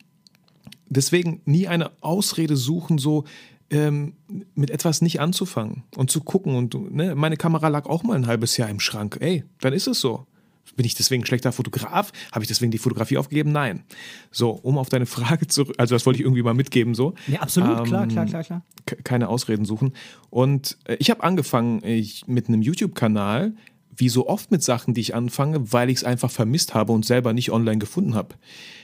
[0.87, 3.23] deswegen nie eine Ausrede suchen, so
[3.71, 4.13] ähm,
[4.53, 6.55] mit etwas nicht anzufangen und zu gucken.
[6.55, 9.17] Und ne, meine Kamera lag auch mal ein halbes Jahr im Schrank.
[9.19, 10.27] Ey, dann ist es so.
[10.75, 12.11] Bin ich deswegen ein schlechter Fotograf?
[12.31, 13.51] Habe ich deswegen die Fotografie aufgegeben?
[13.51, 13.83] Nein.
[14.31, 17.13] So, um auf deine Frage zurück, also das wollte ich irgendwie mal mitgeben, so.
[17.27, 18.63] Ja, absolut, ähm, klar, klar, klar, klar.
[19.03, 19.93] Keine Ausreden suchen.
[20.29, 23.53] Und äh, ich habe angefangen ich, mit einem YouTube-Kanal,
[23.95, 27.05] wie so oft mit Sachen, die ich anfange, weil ich es einfach vermisst habe und
[27.05, 28.35] selber nicht online gefunden habe.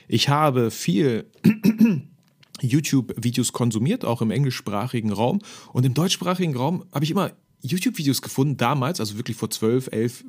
[0.08, 1.26] Ich habe viel
[2.60, 5.40] YouTube-Videos konsumiert, auch im englischsprachigen Raum.
[5.72, 7.32] Und im deutschsprachigen Raum habe ich immer
[7.66, 10.24] YouTube-Videos gefunden, damals, also wirklich vor zwölf, elf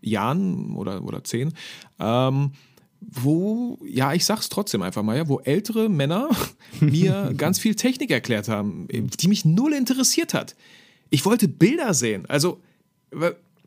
[0.00, 1.52] Jahren oder, oder zehn,
[1.98, 2.52] ähm,
[3.00, 6.28] wo, ja, ich sag's trotzdem einfach mal, ja, wo ältere Männer
[6.80, 10.56] mir ganz viel Technik erklärt haben, die mich null interessiert hat.
[11.10, 12.26] Ich wollte Bilder sehen.
[12.26, 12.60] Also,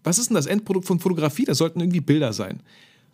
[0.03, 1.45] Was ist denn das Endprodukt von Fotografie?
[1.45, 2.61] Das sollten irgendwie Bilder sein.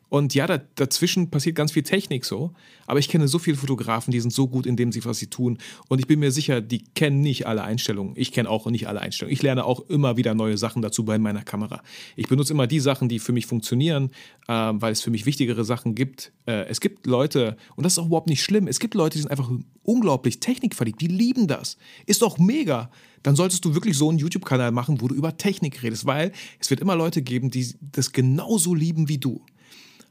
[0.09, 2.53] Und ja, da, dazwischen passiert ganz viel Technik so.
[2.85, 5.57] Aber ich kenne so viele Fotografen, die sind so gut in dem, was sie tun.
[5.89, 8.13] Und ich bin mir sicher, die kennen nicht alle Einstellungen.
[8.15, 9.33] Ich kenne auch nicht alle Einstellungen.
[9.33, 11.81] Ich lerne auch immer wieder neue Sachen dazu bei meiner Kamera.
[12.15, 14.11] Ich benutze immer die Sachen, die für mich funktionieren,
[14.47, 16.31] äh, weil es für mich wichtigere Sachen gibt.
[16.45, 19.21] Äh, es gibt Leute, und das ist auch überhaupt nicht schlimm, es gibt Leute, die
[19.21, 19.51] sind einfach
[19.83, 21.01] unglaublich technikverliebt.
[21.01, 21.77] Die lieben das.
[22.05, 22.89] Ist doch mega
[23.23, 26.69] dann solltest du wirklich so einen YouTube-Kanal machen, wo du über Technik redest, weil es
[26.69, 29.41] wird immer Leute geben, die das genauso lieben wie du.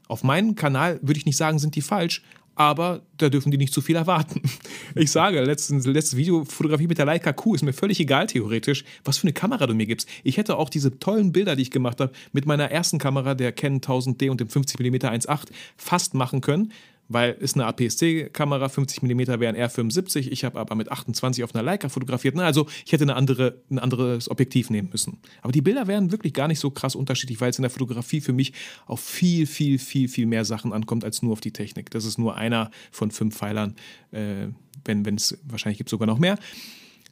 [0.07, 2.21] Auf meinem Kanal würde ich nicht sagen, sind die falsch,
[2.55, 4.41] aber da dürfen die nicht zu viel erwarten.
[4.95, 8.83] Ich sage, letztes, letztes Video, Fotografie mit der Leica Q, ist mir völlig egal theoretisch,
[9.03, 10.09] was für eine Kamera du mir gibst.
[10.23, 13.51] Ich hätte auch diese tollen Bilder, die ich gemacht habe, mit meiner ersten Kamera, der
[13.51, 16.71] Canon 1000D und dem 50mm 1.8 fast machen können
[17.09, 21.53] weil ist eine APS-C-Kamera, 50 mm wäre ein R75, ich habe aber mit 28 auf
[21.55, 22.35] einer Leica fotografiert.
[22.35, 25.19] Na, also ich hätte eine andere, ein anderes Objektiv nehmen müssen.
[25.41, 28.21] Aber die Bilder wären wirklich gar nicht so krass unterschiedlich, weil es in der Fotografie
[28.21, 28.53] für mich
[28.85, 31.89] auf viel, viel, viel, viel mehr Sachen ankommt als nur auf die Technik.
[31.91, 33.75] Das ist nur einer von fünf Pfeilern,
[34.11, 34.47] äh,
[34.83, 36.37] wenn es wahrscheinlich gibt sogar noch mehr.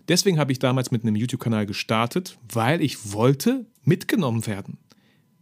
[0.07, 4.77] Deswegen habe ich damals mit einem YouTube-Kanal gestartet, weil ich wollte mitgenommen werden.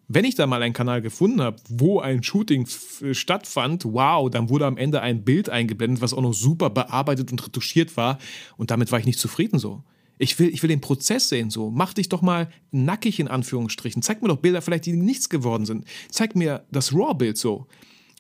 [0.07, 2.67] Wenn ich da mal einen Kanal gefunden habe, wo ein Shooting
[3.11, 7.45] stattfand, wow, dann wurde am Ende ein Bild eingeblendet, was auch noch super bearbeitet und
[7.45, 8.17] retuschiert war.
[8.57, 9.83] Und damit war ich nicht zufrieden so.
[10.17, 11.71] Ich will, ich will den Prozess sehen so.
[11.71, 14.01] Mach dich doch mal nackig in Anführungsstrichen.
[14.01, 15.85] Zeig mir doch Bilder vielleicht, die nichts geworden sind.
[16.09, 17.67] Zeig mir das RAW-Bild so.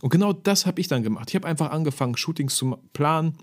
[0.01, 1.29] Und genau das habe ich dann gemacht.
[1.29, 3.37] Ich habe einfach angefangen, Shootings zu planen,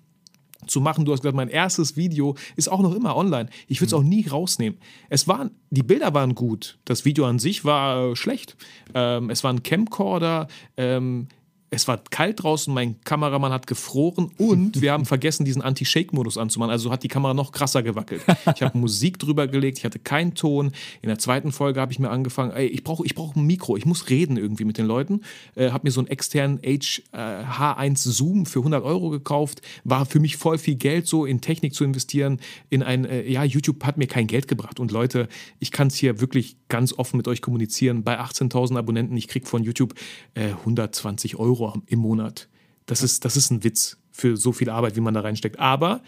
[0.66, 1.04] zu machen.
[1.04, 3.48] Du hast gesagt, mein erstes Video ist auch noch immer online.
[3.66, 4.78] Ich würde es auch nie rausnehmen.
[5.08, 6.78] Es waren, die Bilder waren gut.
[6.84, 8.56] Das Video an sich war äh, schlecht.
[8.94, 10.48] Ähm, es war ein Camcorder.
[10.76, 11.28] Ähm,
[11.72, 16.72] es war kalt draußen, mein Kameramann hat gefroren und wir haben vergessen, diesen Anti-Shake-Modus anzumachen.
[16.72, 18.22] Also hat die Kamera noch krasser gewackelt.
[18.56, 20.72] Ich habe Musik drüber gelegt, ich hatte keinen Ton.
[21.00, 23.76] In der zweiten Folge habe ich mir angefangen, ey, ich brauche ich brauch ein Mikro,
[23.76, 25.20] ich muss reden irgendwie mit den Leuten.
[25.54, 29.62] Äh, habe mir so einen externen H, äh, H1 Zoom für 100 Euro gekauft.
[29.84, 32.40] War für mich voll viel Geld, so in Technik zu investieren.
[32.68, 34.80] In ein, äh, ja, YouTube hat mir kein Geld gebracht.
[34.80, 35.28] Und Leute,
[35.60, 38.02] ich kann es hier wirklich ganz offen mit euch kommunizieren.
[38.02, 39.94] Bei 18.000 Abonnenten, ich kriege von YouTube
[40.34, 42.48] 120 äh, Euro Euro im Monat.
[42.86, 45.58] Das ist, das ist ein Witz für so viel Arbeit, wie man da reinsteckt.
[45.58, 46.02] Aber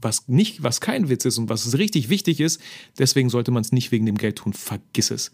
[0.00, 2.60] was nicht, was kein Witz ist und was richtig wichtig ist,
[2.98, 4.52] deswegen sollte man es nicht wegen dem Geld tun.
[4.52, 5.32] Vergiss es.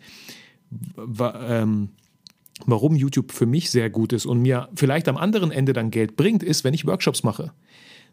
[0.98, 1.90] Ähm,
[2.64, 6.16] warum YouTube für mich sehr gut ist und mir vielleicht am anderen Ende dann Geld
[6.16, 7.52] bringt, ist, wenn ich Workshops mache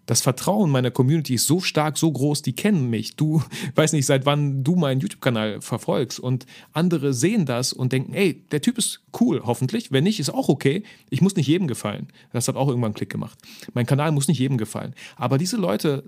[0.05, 3.15] das Vertrauen meiner Community ist so stark, so groß, die kennen mich.
[3.15, 3.41] Du
[3.75, 6.19] weißt nicht, seit wann du meinen YouTube-Kanal verfolgst.
[6.19, 9.91] Und andere sehen das und denken, ey, der Typ ist cool, hoffentlich.
[9.91, 10.83] Wenn nicht, ist auch okay.
[11.09, 12.07] Ich muss nicht jedem gefallen.
[12.31, 13.37] Das hat auch irgendwann einen Klick gemacht.
[13.73, 14.93] Mein Kanal muss nicht jedem gefallen.
[15.15, 16.03] Aber diese Leute,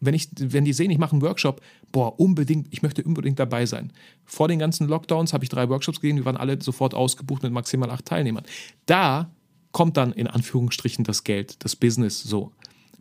[0.00, 1.60] wenn, ich, wenn die sehen, ich mache einen Workshop,
[1.92, 3.92] boah, unbedingt, ich möchte unbedingt dabei sein.
[4.24, 7.52] Vor den ganzen Lockdowns habe ich drei Workshops gegeben, die waren alle sofort ausgebucht mit
[7.52, 8.44] maximal acht Teilnehmern.
[8.86, 9.30] Da
[9.72, 12.52] kommt dann in Anführungsstrichen das Geld, das Business so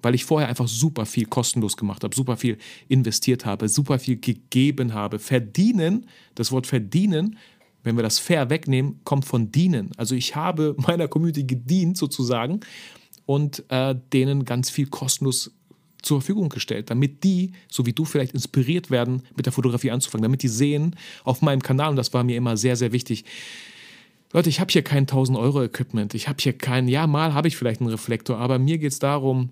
[0.06, 4.18] weil ich vorher einfach super viel kostenlos gemacht habe, super viel investiert habe, super viel
[4.18, 5.18] gegeben habe.
[5.18, 7.39] Verdienen, das Wort verdienen,
[7.82, 9.89] wenn wir das fair wegnehmen, kommt von dienen.
[9.98, 12.60] Also ich habe meiner Community gedient sozusagen
[13.26, 15.56] und äh, denen ganz viel kostenlos
[16.04, 20.22] zur Verfügung gestellt, damit die, so wie du vielleicht inspiriert werden, mit der Fotografie anzufangen,
[20.22, 23.26] damit die sehen auf meinem Kanal, und das war mir immer sehr, sehr wichtig,
[24.34, 27.48] Leute, ich habe hier kein 1000 Euro Equipment, ich habe hier kein, ja, mal habe
[27.48, 29.50] ich vielleicht einen Reflektor, aber mir geht es darum,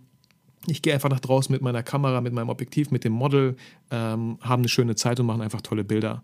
[0.68, 3.56] ich gehe einfach nach draußen mit meiner Kamera, mit meinem Objektiv, mit dem Model,
[3.92, 6.24] ähm, haben eine schöne Zeit und machen einfach tolle Bilder.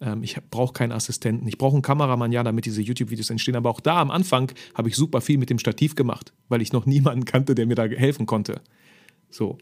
[0.00, 1.46] Ähm, ich brauche keinen Assistenten.
[1.48, 3.56] Ich brauche einen Kameramann, ja, damit diese YouTube-Videos entstehen.
[3.56, 6.72] Aber auch da am Anfang habe ich super viel mit dem Stativ gemacht, weil ich
[6.72, 8.60] noch niemanden kannte, der mir da helfen konnte.
[9.30, 9.58] So.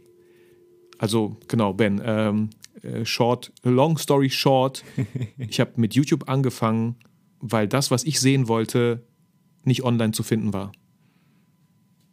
[0.98, 2.00] Also, genau, Ben.
[2.04, 2.50] Ähm,
[2.82, 4.84] äh, short, long story short.
[5.38, 6.96] Ich habe mit YouTube angefangen,
[7.40, 9.02] weil das, was ich sehen wollte,
[9.64, 10.72] nicht online zu finden war.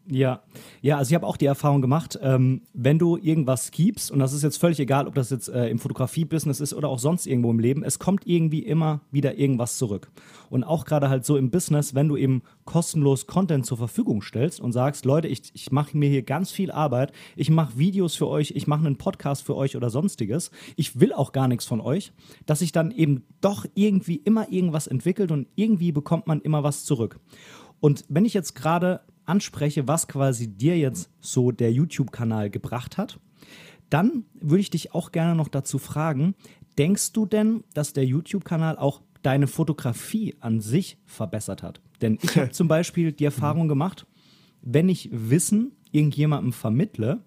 [0.05, 0.43] Ja,
[0.81, 4.33] ja, also ich habe auch die Erfahrung gemacht, ähm, wenn du irgendwas gibst, und das
[4.33, 7.49] ist jetzt völlig egal, ob das jetzt äh, im Fotografie-Business ist oder auch sonst irgendwo
[7.51, 10.11] im Leben, es kommt irgendwie immer wieder irgendwas zurück.
[10.49, 14.59] Und auch gerade halt so im Business, wenn du eben kostenlos Content zur Verfügung stellst
[14.59, 18.27] und sagst, Leute, ich, ich mache mir hier ganz viel Arbeit, ich mache Videos für
[18.27, 21.79] euch, ich mache einen Podcast für euch oder sonstiges, ich will auch gar nichts von
[21.79, 22.11] euch,
[22.45, 26.83] dass sich dann eben doch irgendwie immer irgendwas entwickelt und irgendwie bekommt man immer was
[26.83, 27.21] zurück.
[27.79, 33.19] Und wenn ich jetzt gerade anspreche, was quasi dir jetzt so der YouTube-Kanal gebracht hat,
[33.89, 36.35] dann würde ich dich auch gerne noch dazu fragen,
[36.77, 41.81] denkst du denn, dass der YouTube-Kanal auch deine Fotografie an sich verbessert hat?
[42.01, 44.05] Denn ich habe zum Beispiel die Erfahrung gemacht,
[44.61, 47.21] wenn ich Wissen irgendjemandem vermittle,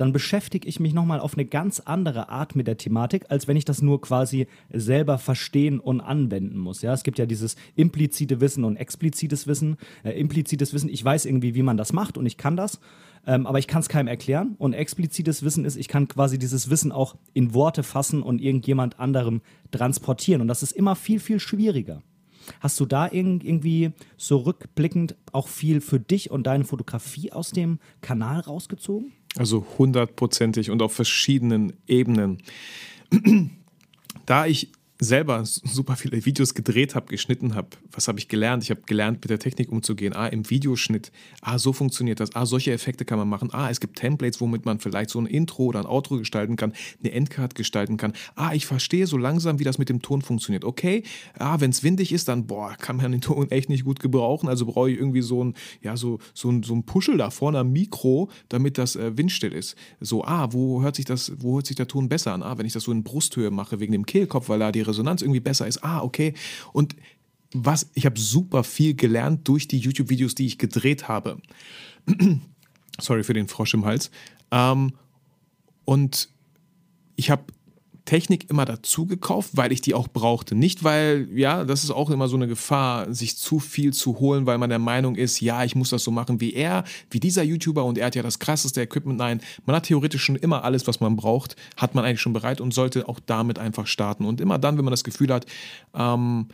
[0.00, 3.56] dann beschäftige ich mich nochmal auf eine ganz andere Art mit der Thematik, als wenn
[3.56, 6.80] ich das nur quasi selber verstehen und anwenden muss.
[6.80, 9.76] Ja, es gibt ja dieses implizite Wissen und explizites Wissen.
[10.02, 12.80] Äh, implizites Wissen, ich weiß irgendwie, wie man das macht und ich kann das.
[13.26, 14.54] Ähm, aber ich kann es keinem erklären.
[14.56, 18.98] Und explizites Wissen ist, ich kann quasi dieses Wissen auch in Worte fassen und irgendjemand
[18.98, 20.40] anderem transportieren.
[20.40, 22.02] Und das ist immer viel, viel schwieriger.
[22.60, 27.78] Hast du da irgendwie so rückblickend auch viel für dich und deine Fotografie aus dem
[28.00, 29.12] Kanal rausgezogen?
[29.36, 32.42] Also hundertprozentig und auf verschiedenen Ebenen.
[34.26, 38.62] Da ich selber super viele Videos gedreht habe, geschnitten habe, was habe ich gelernt?
[38.62, 40.12] Ich habe gelernt, mit der Technik umzugehen.
[40.14, 41.10] Ah, im Videoschnitt.
[41.40, 42.34] Ah, so funktioniert das.
[42.36, 43.48] Ah, solche Effekte kann man machen.
[43.52, 46.74] Ah, es gibt Templates, womit man vielleicht so ein Intro oder ein Outro gestalten kann,
[47.02, 48.12] eine Endcard gestalten kann.
[48.34, 50.64] Ah, ich verstehe so langsam, wie das mit dem Ton funktioniert.
[50.64, 51.02] Okay,
[51.38, 54.48] ah, wenn es windig ist, dann, boah, kann man den Ton echt nicht gut gebrauchen.
[54.48, 57.60] Also brauche ich irgendwie so ein, ja, so, so ein, so ein Puschel da vorne
[57.60, 59.76] am Mikro, damit das äh, windstill ist.
[60.00, 62.42] So, ah, wo hört sich das, wo hört sich der Ton besser an?
[62.42, 65.22] Ah, wenn ich das so in Brusthöhe mache, wegen dem Kehlkopf, weil da die Resonanz
[65.22, 65.82] irgendwie besser ist.
[65.84, 66.34] Ah, okay.
[66.72, 66.96] Und
[67.52, 71.38] was, ich habe super viel gelernt durch die YouTube-Videos, die ich gedreht habe.
[73.00, 74.10] Sorry für den Frosch im Hals.
[74.50, 74.92] Ähm,
[75.84, 76.28] und
[77.16, 77.44] ich habe
[78.10, 80.56] Technik immer dazu gekauft, weil ich die auch brauchte.
[80.56, 84.46] Nicht, weil, ja, das ist auch immer so eine Gefahr, sich zu viel zu holen,
[84.46, 87.44] weil man der Meinung ist, ja, ich muss das so machen wie er, wie dieser
[87.44, 89.16] YouTuber und er hat ja das krasseste Equipment.
[89.16, 92.60] Nein, man hat theoretisch schon immer alles, was man braucht, hat man eigentlich schon bereit
[92.60, 94.24] und sollte auch damit einfach starten.
[94.24, 95.46] Und immer dann, wenn man das Gefühl hat,
[95.94, 96.48] ähm,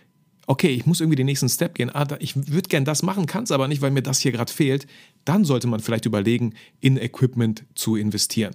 [0.46, 3.44] okay, ich muss irgendwie den nächsten Step gehen, ah, ich würde gern das machen, kann
[3.44, 4.86] es aber nicht, weil mir das hier gerade fehlt,
[5.24, 8.54] dann sollte man vielleicht überlegen, in Equipment zu investieren.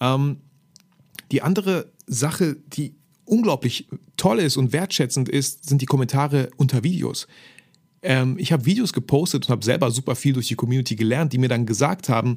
[0.00, 0.38] Ähm,
[1.32, 7.26] die andere Sache, die unglaublich toll ist und wertschätzend ist, sind die Kommentare unter Videos.
[8.02, 11.38] Ähm, ich habe Videos gepostet und habe selber super viel durch die Community gelernt, die
[11.38, 12.36] mir dann gesagt haben,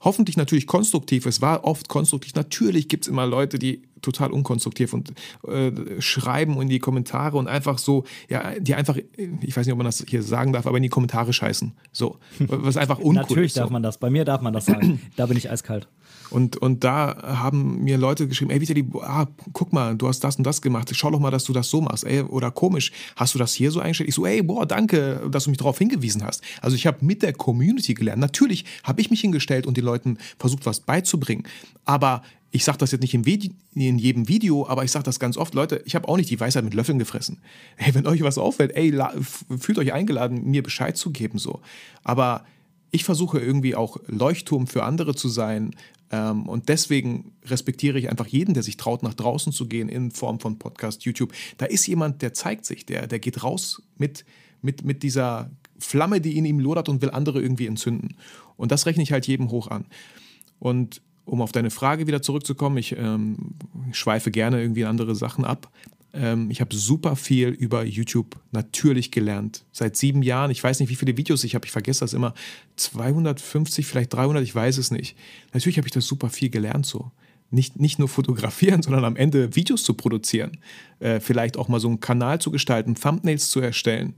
[0.00, 2.34] hoffentlich natürlich konstruktiv, es war oft konstruktiv.
[2.34, 5.12] Natürlich gibt es immer Leute, die total unkonstruktiv und
[5.46, 9.78] äh, schreiben in die Kommentare und einfach so, ja, die einfach, ich weiß nicht, ob
[9.78, 11.72] man das hier sagen darf, aber in die Kommentare scheißen.
[11.92, 13.58] So, was einfach uncool Natürlich ist.
[13.58, 13.72] darf so.
[13.74, 13.98] man das.
[13.98, 15.02] Bei mir darf man das sagen.
[15.16, 15.86] da bin ich eiskalt.
[16.30, 20.36] Und, und da haben mir Leute geschrieben, ey Vitali, ah, guck mal, du hast das
[20.36, 22.04] und das gemacht, schau doch mal, dass du das so machst.
[22.04, 24.08] Ey, oder komisch, hast du das hier so eingestellt?
[24.08, 26.42] Ich so, ey, boah, danke, dass du mich darauf hingewiesen hast.
[26.62, 28.20] Also ich habe mit der Community gelernt.
[28.20, 31.44] Natürlich habe ich mich hingestellt und den Leuten versucht, was beizubringen.
[31.84, 35.54] Aber ich sage das jetzt nicht in jedem Video, aber ich sage das ganz oft,
[35.54, 37.38] Leute, ich habe auch nicht die Weisheit mit Löffeln gefressen.
[37.76, 38.92] Hey, wenn euch was auffällt, ey,
[39.58, 41.60] fühlt euch eingeladen, mir Bescheid zu geben so.
[42.02, 42.44] Aber
[42.90, 45.74] ich versuche irgendwie auch Leuchtturm für andere zu sein.
[46.10, 50.10] Ähm, und deswegen respektiere ich einfach jeden, der sich traut, nach draußen zu gehen in
[50.10, 51.32] Form von Podcast, YouTube.
[51.58, 54.24] Da ist jemand, der zeigt sich, der, der geht raus mit,
[54.62, 58.16] mit, mit dieser Flamme, die in ihm lodert und will andere irgendwie entzünden.
[58.56, 59.86] Und das rechne ich halt jedem hoch an.
[60.58, 63.54] Und um auf deine Frage wieder zurückzukommen, ich ähm,
[63.92, 65.70] schweife gerne irgendwie in andere Sachen ab.
[66.12, 69.64] Ähm, ich habe super viel über YouTube natürlich gelernt.
[69.72, 72.34] Seit sieben Jahren, ich weiß nicht, wie viele Videos ich habe, ich vergesse das immer.
[72.76, 75.16] 250, vielleicht 300, ich weiß es nicht.
[75.52, 77.10] Natürlich habe ich das super viel gelernt so.
[77.52, 80.58] Nicht, nicht nur fotografieren, sondern am Ende Videos zu produzieren.
[80.98, 84.14] Äh, vielleicht auch mal so einen Kanal zu gestalten, Thumbnails zu erstellen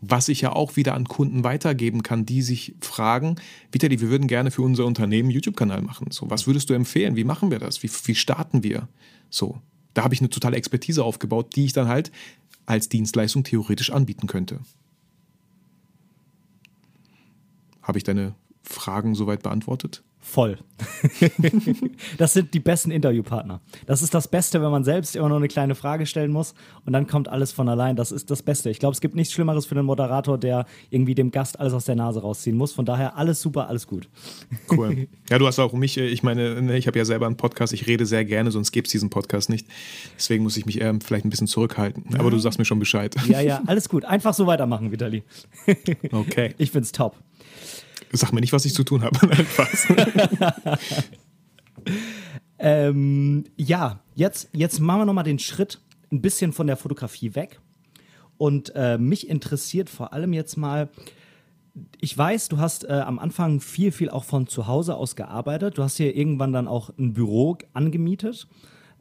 [0.00, 3.36] was ich ja auch wieder an Kunden weitergeben kann, die sich fragen,
[3.72, 6.10] Vitali, wir würden gerne für unser Unternehmen einen YouTube-Kanal machen.
[6.10, 7.16] So, was würdest du empfehlen?
[7.16, 7.82] Wie machen wir das?
[7.82, 8.88] Wie, wie starten wir?
[9.30, 9.60] So,
[9.96, 12.12] da habe ich eine totale Expertise aufgebaut, die ich dann halt
[12.66, 14.60] als Dienstleistung theoretisch anbieten könnte.
[17.80, 20.02] Habe ich deine Fragen soweit beantwortet?
[20.28, 20.58] Voll.
[22.18, 23.60] das sind die besten Interviewpartner.
[23.86, 26.52] Das ist das Beste, wenn man selbst immer nur eine kleine Frage stellen muss
[26.84, 27.94] und dann kommt alles von allein.
[27.94, 28.68] Das ist das Beste.
[28.68, 31.84] Ich glaube, es gibt nichts Schlimmeres für einen Moderator, der irgendwie dem Gast alles aus
[31.84, 32.72] der Nase rausziehen muss.
[32.72, 34.08] Von daher alles super, alles gut.
[34.70, 35.06] Cool.
[35.28, 37.72] Ja, du hast auch mich, äh, ich meine, ne, ich habe ja selber einen Podcast,
[37.72, 39.66] ich rede sehr gerne, sonst gäbe es diesen Podcast nicht.
[40.16, 42.14] Deswegen muss ich mich eher vielleicht ein bisschen zurückhalten.
[42.16, 43.14] Aber du sagst mir schon Bescheid.
[43.26, 44.04] Ja, ja, alles gut.
[44.04, 45.24] Einfach so weitermachen, Vitali.
[46.12, 46.54] Okay.
[46.58, 47.16] Ich find's top.
[48.12, 49.18] Sag mir nicht, was ich zu tun habe.
[52.58, 55.80] ähm, ja, jetzt, jetzt machen wir nochmal den Schritt
[56.12, 57.60] ein bisschen von der Fotografie weg.
[58.38, 60.88] Und äh, mich interessiert vor allem jetzt mal,
[62.00, 65.78] ich weiß, du hast äh, am Anfang viel, viel auch von zu Hause aus gearbeitet.
[65.78, 68.46] Du hast hier irgendwann dann auch ein Büro angemietet.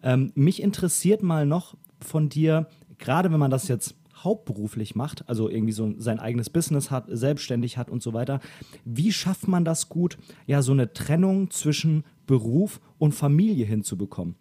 [0.03, 5.49] Ähm, mich interessiert mal noch von dir, gerade wenn man das jetzt hauptberuflich macht, also
[5.49, 8.39] irgendwie so sein eigenes Business hat, selbstständig hat und so weiter,
[8.83, 14.35] wie schafft man das gut, ja, so eine Trennung zwischen Beruf und Familie hinzubekommen?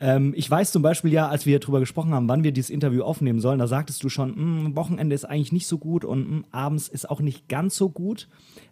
[0.00, 3.02] Ähm, ich weiß zum Beispiel ja, als wir darüber gesprochen haben, wann wir dieses Interview
[3.02, 6.36] aufnehmen sollen, da sagtest du schon, hm, Wochenende ist eigentlich nicht so gut und mh,
[6.36, 8.28] hm, abends ist auch nicht ganz so gut.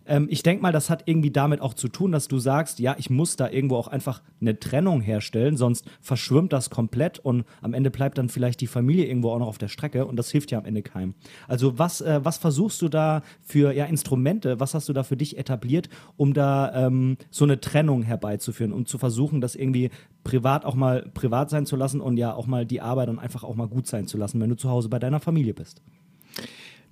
[0.09, 2.97] Ähm, ich denke mal, das hat irgendwie damit auch zu tun, dass du sagst, ja,
[2.99, 7.75] ich muss da irgendwo auch einfach eine Trennung herstellen, sonst verschwimmt das komplett und am
[7.75, 10.51] Ende bleibt dann vielleicht die Familie irgendwo auch noch auf der Strecke und das hilft
[10.51, 11.15] ja am Ende keinem.
[11.47, 15.17] Also was, äh, was versuchst du da für ja, Instrumente, was hast du da für
[15.17, 19.91] dich etabliert, um da ähm, so eine Trennung herbeizuführen, um zu versuchen, das irgendwie
[20.25, 23.45] privat auch mal privat sein zu lassen und ja auch mal die Arbeit dann einfach
[23.45, 25.83] auch mal gut sein zu lassen, wenn du zu Hause bei deiner Familie bist?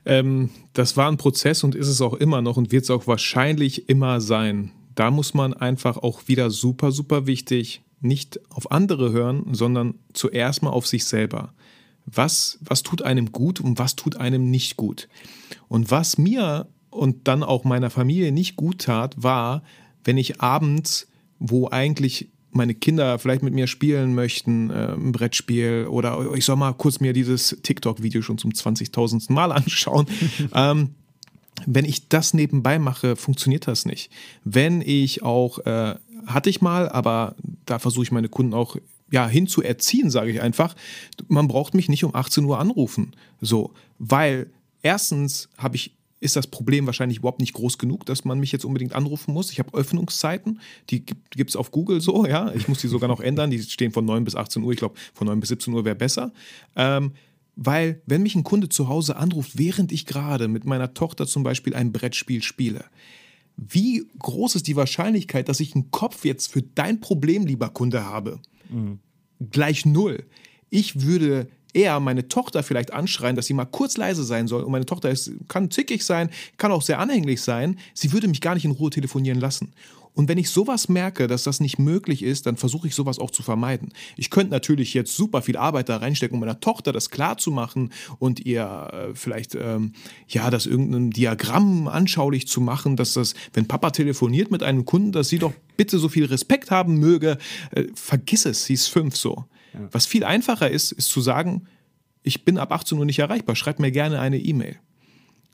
[0.06, 3.06] Ähm, das war ein Prozess und ist es auch immer noch und wird es auch
[3.06, 4.70] wahrscheinlich immer sein.
[4.94, 10.62] Da muss man einfach auch wieder super, super wichtig, nicht auf andere hören, sondern zuerst
[10.62, 11.52] mal auf sich selber.
[12.06, 15.08] Was, was tut einem gut und was tut einem nicht gut?
[15.68, 19.62] Und was mir und dann auch meiner Familie nicht gut tat, war,
[20.04, 25.86] wenn ich abends, wo eigentlich meine Kinder vielleicht mit mir spielen möchten, äh, ein Brettspiel
[25.88, 29.32] oder ich soll mal kurz mir dieses TikTok-Video schon zum 20.000.
[29.32, 30.06] Mal anschauen.
[30.54, 30.94] ähm,
[31.64, 34.10] wenn ich das nebenbei mache, funktioniert das nicht.
[34.44, 35.94] Wenn ich auch, äh,
[36.26, 37.34] hatte ich mal, aber
[37.64, 38.76] da versuche ich meine Kunden auch
[39.10, 40.74] ja, hinzuerziehen, sage ich einfach,
[41.28, 43.14] man braucht mich nicht um 18 Uhr anrufen.
[43.40, 44.50] So, weil
[44.82, 48.64] erstens habe ich ist das Problem wahrscheinlich überhaupt nicht groß genug, dass man mich jetzt
[48.64, 49.50] unbedingt anrufen muss.
[49.50, 50.60] Ich habe Öffnungszeiten,
[50.90, 52.52] die gibt es auf Google so, ja.
[52.54, 54.72] Ich muss die sogar noch ändern, die stehen von 9 bis 18 Uhr.
[54.72, 56.32] Ich glaube, von 9 bis 17 Uhr wäre besser.
[56.74, 57.12] Ähm,
[57.54, 61.42] weil, wenn mich ein Kunde zu Hause anruft, während ich gerade mit meiner Tochter zum
[61.42, 62.84] Beispiel ein Brettspiel spiele,
[63.56, 68.04] wie groß ist die Wahrscheinlichkeit, dass ich einen Kopf jetzt für dein Problem, lieber Kunde,
[68.04, 68.40] habe?
[68.68, 68.98] Mhm.
[69.50, 70.24] Gleich null.
[70.68, 74.62] Ich würde eher meine Tochter vielleicht anschreien, dass sie mal kurz leise sein soll.
[74.62, 77.78] Und meine Tochter ist, kann zickig sein, kann auch sehr anhänglich sein.
[77.94, 79.72] Sie würde mich gar nicht in Ruhe telefonieren lassen.
[80.14, 83.30] Und wenn ich sowas merke, dass das nicht möglich ist, dann versuche ich sowas auch
[83.30, 83.92] zu vermeiden.
[84.16, 87.50] Ich könnte natürlich jetzt super viel Arbeit da reinstecken, um meiner Tochter das klar zu
[87.50, 89.92] machen und ihr äh, vielleicht, ähm,
[90.26, 95.12] ja, das irgendein Diagramm anschaulich zu machen, dass das, wenn Papa telefoniert mit einem Kunden,
[95.12, 97.36] dass sie doch bitte so viel Respekt haben möge.
[97.72, 99.44] Äh, vergiss es, sie ist fünf so.
[99.76, 99.88] Ja.
[99.92, 101.66] Was viel einfacher ist, ist zu sagen,
[102.22, 104.76] ich bin ab 18 Uhr nicht erreichbar, schreib mir gerne eine E-Mail.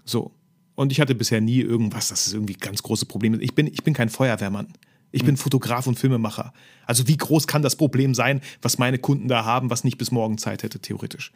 [0.05, 0.33] So.
[0.75, 3.37] Und ich hatte bisher nie irgendwas, das ist irgendwie ganz große Probleme.
[3.39, 4.69] Ich bin, ich bin kein Feuerwehrmann.
[5.13, 5.39] Ich bin mhm.
[5.39, 6.53] Fotograf und Filmemacher.
[6.87, 10.11] Also wie groß kann das Problem sein, was meine Kunden da haben, was nicht bis
[10.11, 11.33] morgen Zeit hätte, theoretisch.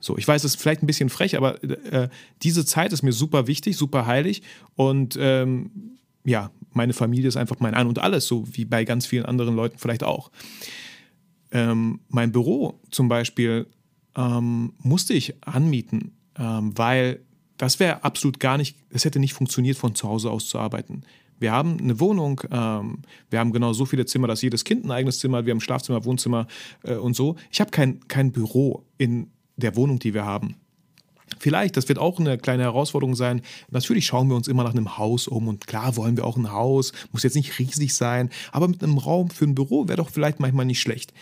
[0.00, 2.08] So, ich weiß, es ist vielleicht ein bisschen frech, aber äh,
[2.42, 4.42] diese Zeit ist mir super wichtig, super heilig.
[4.74, 5.70] Und ähm,
[6.24, 9.54] ja, meine Familie ist einfach mein Ein und Alles, so wie bei ganz vielen anderen
[9.54, 10.30] Leuten vielleicht auch.
[11.52, 13.66] Ähm, mein Büro zum Beispiel
[14.16, 17.20] ähm, musste ich anmieten, ähm, weil
[17.56, 21.02] das wäre absolut gar nicht, es hätte nicht funktioniert, von zu Hause aus zu arbeiten.
[21.38, 22.98] Wir haben eine Wohnung, ähm,
[23.30, 25.60] wir haben genau so viele Zimmer, dass jedes Kind ein eigenes Zimmer hat, wir haben
[25.60, 26.46] Schlafzimmer, Wohnzimmer
[26.84, 27.36] äh, und so.
[27.50, 30.56] Ich habe kein, kein Büro in der Wohnung, die wir haben.
[31.38, 33.42] Vielleicht, das wird auch eine kleine Herausforderung sein.
[33.70, 36.50] Natürlich schauen wir uns immer nach einem Haus um und klar wollen wir auch ein
[36.50, 40.10] Haus, muss jetzt nicht riesig sein, aber mit einem Raum für ein Büro wäre doch
[40.10, 41.14] vielleicht manchmal nicht schlecht.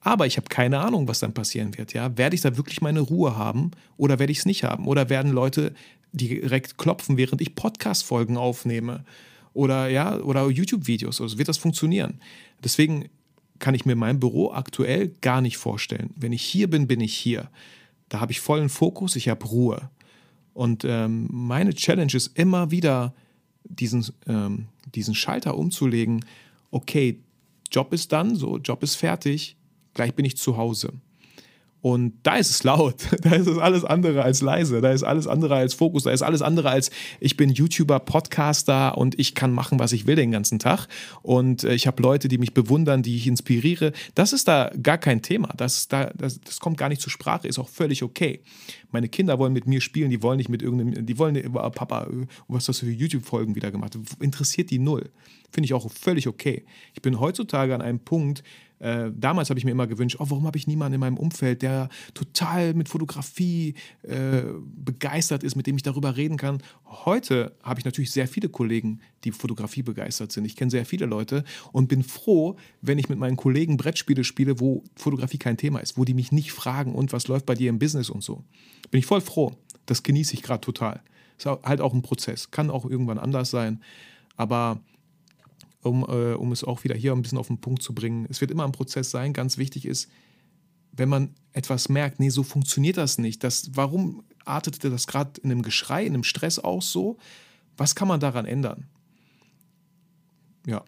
[0.00, 1.92] Aber ich habe keine Ahnung, was dann passieren wird.
[1.92, 2.16] Ja?
[2.16, 4.86] Werde ich da wirklich meine Ruhe haben oder werde ich es nicht haben?
[4.86, 5.74] Oder werden Leute
[6.12, 9.04] direkt klopfen, während ich Podcast-Folgen aufnehme?
[9.52, 11.20] Oder ja, oder YouTube-Videos.
[11.20, 12.20] Also wird das funktionieren?
[12.64, 13.08] Deswegen
[13.58, 16.10] kann ich mir mein Büro aktuell gar nicht vorstellen.
[16.16, 17.50] Wenn ich hier bin, bin ich hier.
[18.08, 19.90] Da habe ich vollen Fokus, ich habe Ruhe.
[20.54, 23.14] Und ähm, meine Challenge ist immer wieder,
[23.64, 26.24] diesen, ähm, diesen Schalter umzulegen.
[26.70, 27.20] Okay,
[27.70, 29.56] Job ist dann, so, Job ist fertig
[30.00, 30.94] gleich bin ich zu Hause.
[31.82, 35.26] Und da ist es laut, da ist es alles andere als leise, da ist alles
[35.26, 36.90] andere als Fokus, da ist alles andere als
[37.20, 40.88] ich bin YouTuber, Podcaster und ich kann machen, was ich will den ganzen Tag.
[41.20, 43.92] Und äh, ich habe Leute, die mich bewundern, die ich inspiriere.
[44.14, 45.48] Das ist da gar kein Thema.
[45.56, 48.40] Das, da, das, das kommt gar nicht zur Sprache, ist auch völlig okay.
[48.90, 52.08] Meine Kinder wollen mit mir spielen, die wollen nicht mit irgendeinem, die wollen, oh, Papa,
[52.48, 53.98] was hast du für YouTube-Folgen wieder gemacht?
[54.18, 55.10] Interessiert die null.
[55.50, 56.64] Finde ich auch völlig okay.
[56.94, 58.42] Ich bin heutzutage an einem Punkt,
[58.80, 61.62] äh, damals habe ich mir immer gewünscht, oh, warum habe ich niemanden in meinem Umfeld,
[61.62, 64.42] der total mit Fotografie äh,
[64.74, 66.62] begeistert ist, mit dem ich darüber reden kann.
[66.86, 70.46] Heute habe ich natürlich sehr viele Kollegen, die Fotografie begeistert sind.
[70.46, 74.60] Ich kenne sehr viele Leute und bin froh, wenn ich mit meinen Kollegen Brettspiele spiele,
[74.60, 77.68] wo Fotografie kein Thema ist, wo die mich nicht fragen und was läuft bei dir
[77.68, 78.44] im Business und so.
[78.90, 79.52] Bin ich voll froh.
[79.84, 81.02] Das genieße ich gerade total.
[81.36, 82.50] Ist halt auch ein Prozess.
[82.50, 83.82] Kann auch irgendwann anders sein.
[84.36, 84.80] Aber
[85.82, 88.26] um, äh, um es auch wieder hier ein bisschen auf den Punkt zu bringen.
[88.28, 89.32] Es wird immer ein Prozess sein.
[89.32, 90.10] Ganz wichtig ist,
[90.92, 93.42] wenn man etwas merkt, nee, so funktioniert das nicht.
[93.44, 97.16] Das, warum artete das gerade in einem Geschrei, in einem Stress aus so?
[97.76, 98.86] Was kann man daran ändern?
[100.66, 100.84] Ja.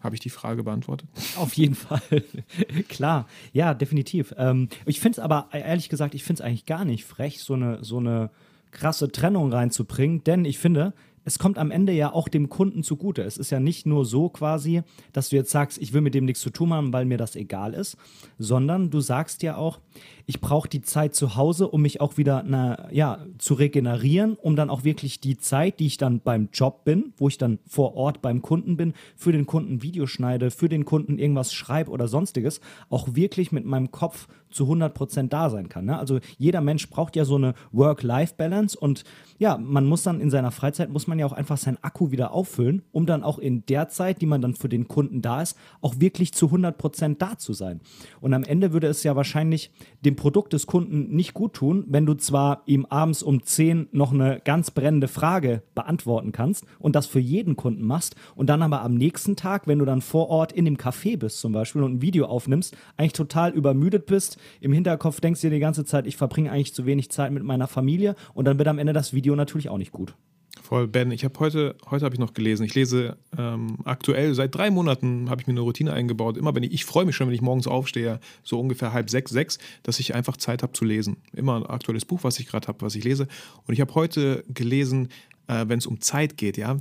[0.00, 1.08] Habe ich die Frage beantwortet?
[1.36, 2.02] Auf jeden Fall.
[2.88, 4.34] Klar, ja, definitiv.
[4.36, 7.54] Ähm, ich finde es aber, ehrlich gesagt, ich finde es eigentlich gar nicht frech, so
[7.54, 8.30] eine, so eine
[8.72, 10.94] krasse Trennung reinzubringen, denn ich finde,
[11.24, 13.22] es kommt am Ende ja auch dem Kunden zugute.
[13.22, 16.24] Es ist ja nicht nur so quasi, dass du jetzt sagst, ich will mit dem
[16.24, 17.96] nichts zu tun haben, weil mir das egal ist,
[18.38, 19.80] sondern du sagst ja auch,
[20.26, 24.56] ich brauche die Zeit zu Hause, um mich auch wieder na, ja, zu regenerieren, um
[24.56, 27.94] dann auch wirklich die Zeit, die ich dann beim Job bin, wo ich dann vor
[27.94, 32.08] Ort beim Kunden bin, für den Kunden Video schneide, für den Kunden irgendwas schreibe oder
[32.08, 35.86] sonstiges, auch wirklich mit meinem Kopf zu 100% da sein kann.
[35.86, 35.98] Ne?
[35.98, 39.04] Also jeder Mensch braucht ja so eine Work-Life-Balance und
[39.38, 42.32] ja, man muss dann in seiner Freizeit, muss man ja auch einfach seinen Akku wieder
[42.32, 45.56] auffüllen, um dann auch in der Zeit, die man dann für den Kunden da ist,
[45.80, 47.80] auch wirklich zu 100% da zu sein.
[48.20, 49.70] Und am Ende würde es ja wahrscheinlich
[50.04, 54.12] dem Produkt des Kunden nicht gut tun, wenn du zwar ihm abends um 10 noch
[54.12, 58.82] eine ganz brennende Frage beantworten kannst und das für jeden Kunden machst und dann aber
[58.82, 61.94] am nächsten Tag, wenn du dann vor Ort in dem Café bist zum Beispiel und
[61.94, 66.06] ein Video aufnimmst, eigentlich total übermüdet bist, im Hinterkopf denkst du dir die ganze Zeit,
[66.06, 69.12] ich verbringe eigentlich zu wenig Zeit mit meiner Familie und dann wird am Ende das
[69.12, 70.14] Video natürlich auch nicht gut.
[70.60, 71.10] Voll, Ben.
[71.10, 72.64] Ich habe heute, heute habe ich noch gelesen.
[72.64, 76.36] Ich lese ähm, aktuell, seit drei Monaten habe ich mir eine Routine eingebaut.
[76.36, 79.30] Immer wenn ich, ich freue mich schon, wenn ich morgens aufstehe, so ungefähr halb sechs,
[79.30, 81.16] sechs, dass ich einfach Zeit habe zu lesen.
[81.34, 83.28] Immer ein aktuelles Buch, was ich gerade habe, was ich lese.
[83.66, 85.08] Und ich habe heute gelesen,
[85.46, 86.76] äh, wenn es um Zeit geht, ja.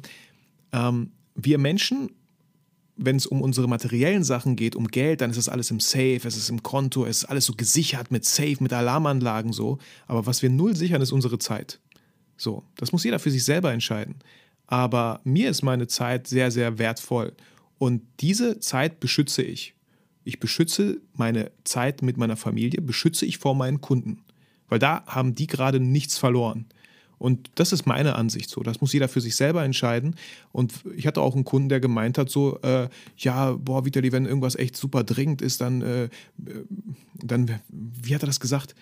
[0.74, 2.10] Ähm, wir Menschen
[3.04, 6.22] wenn es um unsere materiellen Sachen geht, um Geld, dann ist das alles im Safe,
[6.24, 9.80] es ist im Konto, es ist alles so gesichert mit Safe, mit Alarmanlagen so.
[10.08, 11.80] Aber was wir null sichern, ist unsere Zeit.
[12.42, 14.16] So, das muss jeder für sich selber entscheiden.
[14.66, 17.34] Aber mir ist meine Zeit sehr, sehr wertvoll.
[17.78, 19.76] Und diese Zeit beschütze ich.
[20.24, 24.24] Ich beschütze meine Zeit mit meiner Familie, beschütze ich vor meinen Kunden.
[24.70, 26.66] Weil da haben die gerade nichts verloren.
[27.20, 28.62] Und das ist meine Ansicht so.
[28.64, 30.16] Das muss jeder für sich selber entscheiden.
[30.52, 34.26] Und ich hatte auch einen Kunden, der gemeint hat, so, äh, ja, boah, Vitali, wenn
[34.26, 36.10] irgendwas echt super dringend ist, dann, äh,
[37.14, 38.74] dann, wie hat er das gesagt?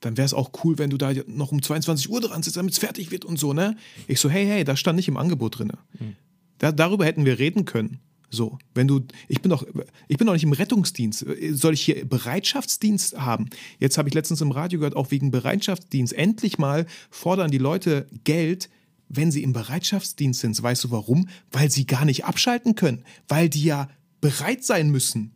[0.00, 2.72] Dann wäre es auch cool, wenn du da noch um 22 Uhr dran sitzt, damit
[2.72, 3.76] es fertig wird und so, ne?
[4.06, 5.72] Ich so, hey, hey, das stand nicht im Angebot drin.
[5.98, 6.16] Mhm.
[6.58, 8.00] Da, darüber hätten wir reden können.
[8.30, 9.66] So, wenn du, ich bin doch,
[10.06, 11.24] ich bin doch nicht im Rettungsdienst.
[11.52, 13.48] Soll ich hier Bereitschaftsdienst haben?
[13.78, 16.12] Jetzt habe ich letztens im Radio gehört, auch wegen Bereitschaftsdienst.
[16.12, 18.68] Endlich mal fordern die Leute Geld,
[19.08, 20.62] wenn sie im Bereitschaftsdienst sind.
[20.62, 21.28] Weißt du warum?
[21.50, 23.88] Weil sie gar nicht abschalten können, weil die ja
[24.20, 25.32] bereit sein müssen.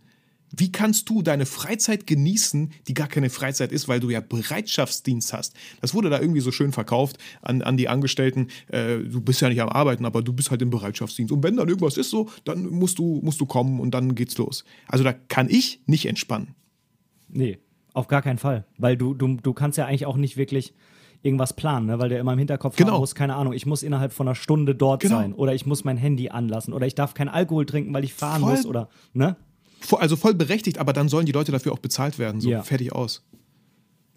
[0.55, 5.33] Wie kannst du deine Freizeit genießen, die gar keine Freizeit ist, weil du ja Bereitschaftsdienst
[5.33, 5.55] hast?
[5.81, 8.49] Das wurde da irgendwie so schön verkauft an, an die Angestellten.
[8.69, 11.33] Äh, du bist ja nicht am Arbeiten, aber du bist halt im Bereitschaftsdienst.
[11.33, 14.37] Und wenn dann irgendwas ist so, dann musst du, musst du kommen und dann geht's
[14.37, 14.65] los.
[14.87, 16.55] Also da kann ich nicht entspannen.
[17.29, 17.59] Nee,
[17.95, 18.67] auf gar keinen Fall.
[18.77, 20.75] Weil du, du, du kannst ja eigentlich auch nicht wirklich
[21.23, 21.99] irgendwas planen, ne?
[21.99, 22.95] weil der immer im Hinterkopf genau.
[22.95, 25.19] haben muss, keine Ahnung, ich muss innerhalb von einer Stunde dort genau.
[25.19, 28.13] sein oder ich muss mein Handy anlassen oder ich darf keinen Alkohol trinken, weil ich
[28.13, 28.51] fahren Voll.
[28.51, 29.37] muss oder, ne?
[29.99, 32.41] Also voll berechtigt, aber dann sollen die Leute dafür auch bezahlt werden.
[32.41, 32.63] So ja.
[32.63, 33.25] fertig aus.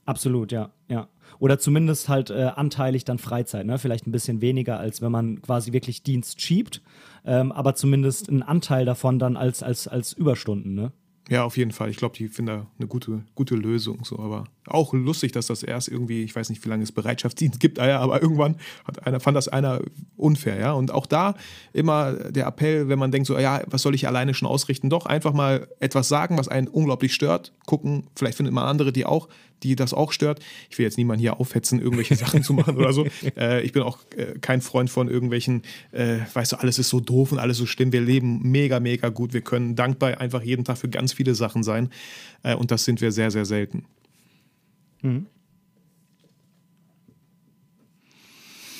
[0.05, 1.07] Absolut, ja, ja.
[1.39, 3.77] Oder zumindest halt äh, anteilig dann Freizeit, ne?
[3.79, 6.81] Vielleicht ein bisschen weniger, als wenn man quasi wirklich Dienst schiebt,
[7.25, 10.91] ähm, aber zumindest ein Anteil davon dann als, als, als Überstunden, ne?
[11.27, 11.89] Ja, auf jeden Fall.
[11.89, 14.05] Ich glaube, die finden da eine gute, gute Lösung.
[14.05, 14.19] So.
[14.19, 17.79] Aber auch lustig, dass das erst irgendwie, ich weiß nicht, wie lange es Bereitschaftsdienst gibt,
[17.79, 19.81] ah aber irgendwann hat einer, fand das einer
[20.17, 20.73] unfair, ja.
[20.73, 21.33] Und auch da
[21.73, 24.89] immer der Appell, wenn man denkt, so, ja, was soll ich alleine schon ausrichten?
[24.89, 29.05] Doch einfach mal etwas sagen, was einen unglaublich stört, gucken, vielleicht findet man andere, die
[29.05, 29.27] auch
[29.63, 30.39] die das auch stört.
[30.69, 33.05] Ich will jetzt niemanden hier aufhetzen, irgendwelche Sachen zu machen oder so.
[33.37, 36.99] Äh, ich bin auch äh, kein Freund von irgendwelchen, äh, weißt du, alles ist so
[36.99, 37.91] doof und alles so schlimm.
[37.91, 39.33] Wir leben mega, mega gut.
[39.33, 41.89] Wir können dankbar einfach jeden Tag für ganz viele Sachen sein.
[42.43, 43.85] Äh, und das sind wir sehr, sehr selten.
[45.01, 45.25] Mhm.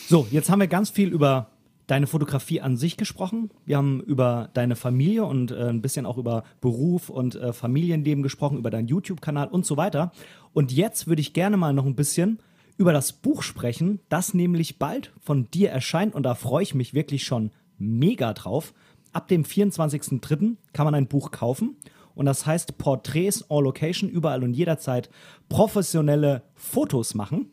[0.07, 1.49] So, jetzt haben wir ganz viel über
[1.87, 3.51] deine Fotografie an sich gesprochen.
[3.65, 8.23] Wir haben über deine Familie und äh, ein bisschen auch über Beruf und äh, Familienleben
[8.23, 10.11] gesprochen, über deinen YouTube-Kanal und so weiter.
[10.53, 12.39] Und jetzt würde ich gerne mal noch ein bisschen
[12.77, 16.93] über das Buch sprechen, das nämlich bald von dir erscheint und da freue ich mich
[16.93, 18.73] wirklich schon mega drauf.
[19.13, 20.55] Ab dem 24.03.
[20.73, 21.77] kann man ein Buch kaufen
[22.15, 25.09] und das heißt Porträts on Location, überall und jederzeit
[25.47, 27.51] professionelle Fotos machen.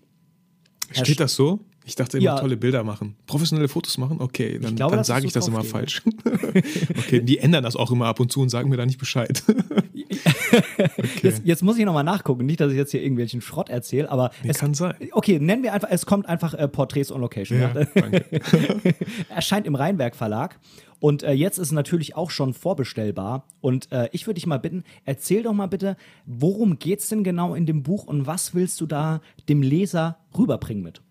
[0.90, 1.60] Steht das so?
[1.84, 2.38] Ich dachte immer ja.
[2.38, 3.16] tolle Bilder machen.
[3.26, 4.20] Professionelle Fotos machen?
[4.20, 6.02] Okay, dann, dann sage ich das immer falsch.
[6.98, 9.42] okay, die ändern das auch immer ab und zu und sagen mir da nicht Bescheid.
[9.48, 11.08] okay.
[11.22, 12.46] jetzt, jetzt, muss ich nochmal nachgucken.
[12.46, 14.30] Nicht, dass ich jetzt hier irgendwelchen Schrott erzähle, aber.
[14.42, 14.94] Nee, es kann sein.
[15.12, 17.60] Okay, nennen wir einfach, es kommt einfach äh, Porträts on Location.
[17.60, 18.24] Ja, danke.
[19.28, 20.58] Erscheint im Rheinberg Verlag.
[21.00, 23.44] Und äh, jetzt ist natürlich auch schon vorbestellbar.
[23.60, 27.24] Und äh, ich würde dich mal bitten, erzähl doch mal bitte, worum geht es denn
[27.24, 31.02] genau in dem Buch und was willst du da dem Leser rüberbringen mit?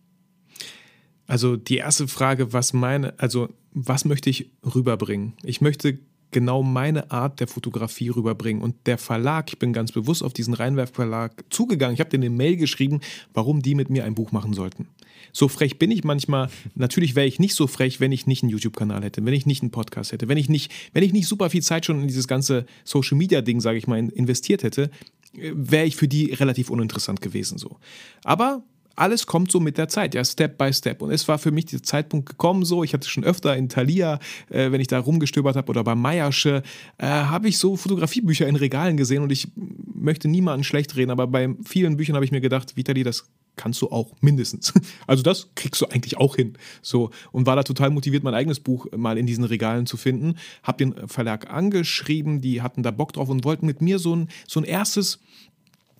[1.32, 5.32] Also die erste Frage, was meine, also was möchte ich rüberbringen?
[5.44, 5.98] Ich möchte
[6.32, 8.62] genau meine Art der Fotografie rüberbringen.
[8.62, 11.94] Und der Verlag, ich bin ganz bewusst auf diesen Rheinwerk-Verlag zugegangen.
[11.94, 13.00] Ich habe denen eine Mail geschrieben,
[13.34, 14.90] warum die mit mir ein Buch machen sollten.
[15.32, 16.50] So frech bin ich manchmal.
[16.76, 19.62] Natürlich wäre ich nicht so frech, wenn ich nicht einen YouTube-Kanal hätte, wenn ich nicht
[19.62, 22.28] einen Podcast hätte, wenn ich nicht, wenn ich nicht super viel Zeit schon in dieses
[22.28, 24.92] ganze Social-Media-Ding, sage ich mal, investiert hätte,
[25.34, 27.78] äh, wäre ich für die relativ uninteressant gewesen so.
[28.26, 28.66] Aber
[29.02, 31.02] alles kommt so mit der Zeit, ja, Step by Step.
[31.02, 34.20] Und es war für mich der Zeitpunkt gekommen, so, ich hatte schon öfter in Thalia,
[34.50, 36.62] äh, wenn ich da rumgestöbert habe, oder bei Meiersche,
[37.00, 41.26] äh, habe ich so Fotografiebücher in Regalen gesehen und ich möchte niemanden schlecht reden, aber
[41.26, 44.72] bei vielen Büchern habe ich mir gedacht, Vitali, das kannst du auch mindestens.
[45.08, 46.54] Also das kriegst du eigentlich auch hin.
[46.82, 50.36] So und war da total motiviert, mein eigenes Buch mal in diesen Regalen zu finden.
[50.64, 54.30] Hab den Verlag angeschrieben, die hatten da Bock drauf und wollten mit mir so ein,
[54.48, 55.20] so ein erstes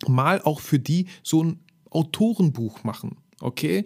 [0.08, 1.60] Mal auch für die so ein
[1.92, 3.16] Autorenbuch machen.
[3.40, 3.84] Okay,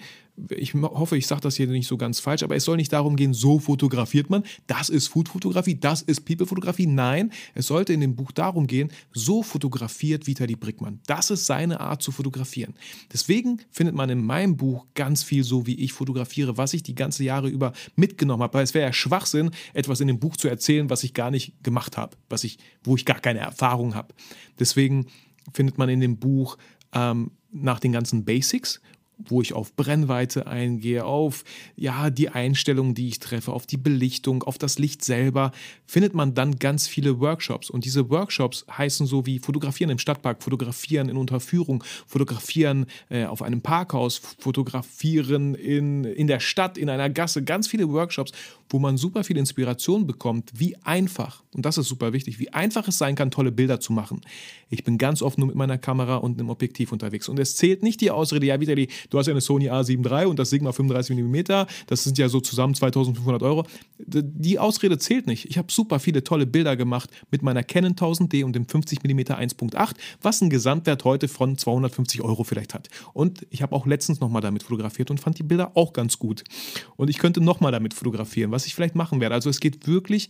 [0.51, 3.17] ich hoffe, ich sage das hier nicht so ganz falsch, aber es soll nicht darum
[3.17, 4.45] gehen, so fotografiert man.
[4.67, 6.87] Das ist Food-Fotografie, das ist People-Fotografie.
[6.87, 11.01] Nein, es sollte in dem Buch darum gehen, so fotografiert Vitali Brickmann.
[11.07, 12.75] Das ist seine Art zu fotografieren.
[13.13, 16.95] Deswegen findet man in meinem Buch ganz viel so, wie ich fotografiere, was ich die
[16.95, 18.55] ganze Jahre über mitgenommen habe.
[18.55, 21.63] Weil es wäre ja Schwachsinn, etwas in dem Buch zu erzählen, was ich gar nicht
[21.65, 24.15] gemacht habe, was ich, wo ich gar keine Erfahrung habe.
[24.59, 25.07] Deswegen
[25.53, 26.59] findet man in dem Buch
[26.93, 27.31] ähm,
[27.63, 28.81] nach den ganzen Basics
[29.19, 31.45] wo ich auf Brennweite eingehe, auf
[31.75, 35.53] ja, die Einstellungen, die ich treffe, auf die Belichtung, auf das Licht selber,
[35.87, 37.71] findet man dann ganz viele Workshops.
[37.71, 43.43] Und diese Workshops heißen so wie Fotografieren im Stadtpark, Fotografieren in Unterführung, Fotografieren äh, auf
[43.43, 48.33] einem Parkhaus, Fotografieren in, in der Stadt, in einer Gasse, ganz viele Workshops,
[48.69, 52.89] wo man super viel Inspiration bekommt, wie einfach, und das ist super wichtig, wie einfach
[52.89, 54.21] es sein kann, tolle Bilder zu machen.
[54.69, 57.29] Ich bin ganz oft nur mit meiner Kamera und einem Objektiv unterwegs.
[57.29, 60.27] Und es zählt nicht die Ausrede, ja, Vitali, du hast ja eine Sony A7 III
[60.27, 63.67] und das Sigma 35 mm, das sind ja so zusammen 2500 Euro.
[63.99, 65.47] Die Ausrede zählt nicht.
[65.47, 69.19] Ich habe super viele tolle Bilder gemacht mit meiner Canon 1000D und dem 50 mm
[69.19, 72.89] 1.8, was einen Gesamtwert heute von 250 Euro vielleicht hat.
[73.13, 76.45] Und ich habe auch letztens nochmal damit fotografiert und fand die Bilder auch ganz gut.
[76.97, 79.35] Und ich könnte nochmal damit fotografieren, was ich vielleicht machen werde.
[79.35, 80.29] Also es geht wirklich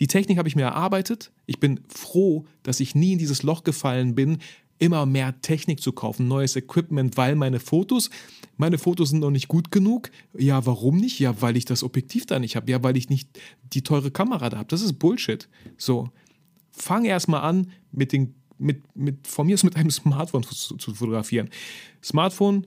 [0.00, 1.30] die Technik habe ich mir erarbeitet.
[1.46, 4.38] Ich bin froh, dass ich nie in dieses Loch gefallen bin,
[4.78, 8.10] immer mehr Technik zu kaufen, neues Equipment, weil meine Fotos,
[8.56, 10.10] meine Fotos sind noch nicht gut genug.
[10.36, 11.18] Ja, warum nicht?
[11.18, 12.70] Ja, weil ich das Objektiv da nicht habe.
[12.70, 13.28] Ja, weil ich nicht
[13.62, 14.68] die teure Kamera da habe.
[14.68, 15.48] Das ist Bullshit.
[15.76, 16.10] So,
[16.70, 20.94] fang erstmal an, mit den, mit, mit, von mir aus mit einem Smartphone zu, zu
[20.94, 21.50] fotografieren.
[22.02, 22.66] Smartphone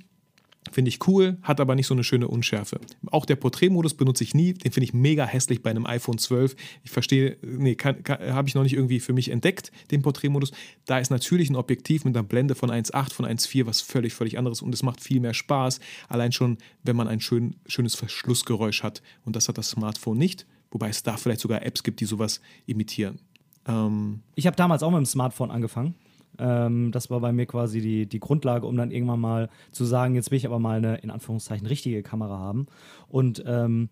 [0.71, 2.79] Finde ich cool, hat aber nicht so eine schöne Unschärfe.
[3.07, 6.55] Auch der Porträtmodus benutze ich nie, den finde ich mega hässlich bei einem iPhone 12.
[6.83, 10.51] Ich verstehe, nee, habe ich noch nicht irgendwie für mich entdeckt, den Porträtmodus.
[10.85, 14.37] Da ist natürlich ein Objektiv mit einer Blende von 1,8, von 1,4, was völlig, völlig
[14.37, 18.83] anderes und es macht viel mehr Spaß, allein schon, wenn man ein schön, schönes Verschlussgeräusch
[18.83, 19.01] hat.
[19.25, 22.41] Und das hat das Smartphone nicht, wobei es da vielleicht sogar Apps gibt, die sowas
[22.65, 23.19] imitieren.
[23.67, 25.95] Ähm ich habe damals auch mit dem Smartphone angefangen
[26.39, 30.15] ähm, das war bei mir quasi die, die Grundlage, um dann irgendwann mal zu sagen,
[30.15, 32.67] jetzt will ich aber mal eine in Anführungszeichen richtige Kamera haben.
[33.07, 33.89] Und ähm,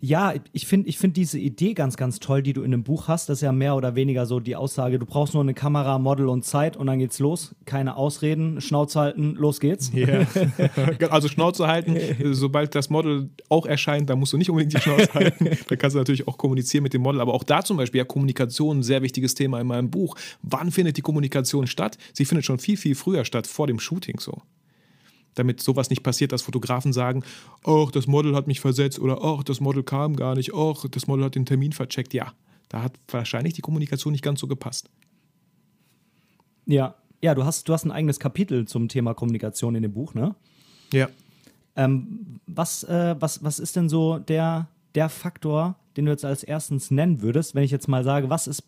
[0.00, 3.08] ja, ich finde ich find diese Idee ganz, ganz toll, die du in dem Buch
[3.08, 3.28] hast.
[3.28, 6.28] Das ist ja mehr oder weniger so die Aussage, du brauchst nur eine Kamera, Model
[6.28, 7.54] und Zeit und dann geht's los.
[7.64, 9.92] Keine Ausreden, Schnauze halten, los geht's.
[9.94, 10.26] Yeah.
[11.10, 11.96] also Schnauze halten,
[12.34, 15.50] sobald das Model auch erscheint, da musst du nicht unbedingt die Schnauze halten.
[15.68, 17.20] Da kannst du natürlich auch kommunizieren mit dem Model.
[17.20, 20.16] Aber auch da zum Beispiel, ja, Kommunikation, ein sehr wichtiges Thema in meinem Buch.
[20.42, 21.98] Wann findet die Kommunikation statt?
[22.12, 24.42] Sie findet schon viel, viel früher statt, vor dem Shooting so
[25.34, 27.24] damit sowas nicht passiert, dass Fotografen sagen,
[27.64, 31.06] oh, das Model hat mich versetzt oder oh, das Model kam gar nicht, oh, das
[31.06, 32.14] Model hat den Termin vercheckt.
[32.14, 32.32] Ja,
[32.68, 34.90] da hat wahrscheinlich die Kommunikation nicht ganz so gepasst.
[36.66, 40.14] Ja, ja, du hast, du hast ein eigenes Kapitel zum Thema Kommunikation in dem Buch,
[40.14, 40.34] ne?
[40.92, 41.08] Ja.
[41.76, 46.42] Ähm, was, äh, was, was ist denn so der, der Faktor, den du jetzt als
[46.42, 48.62] erstens nennen würdest, wenn ich jetzt mal sage, was ist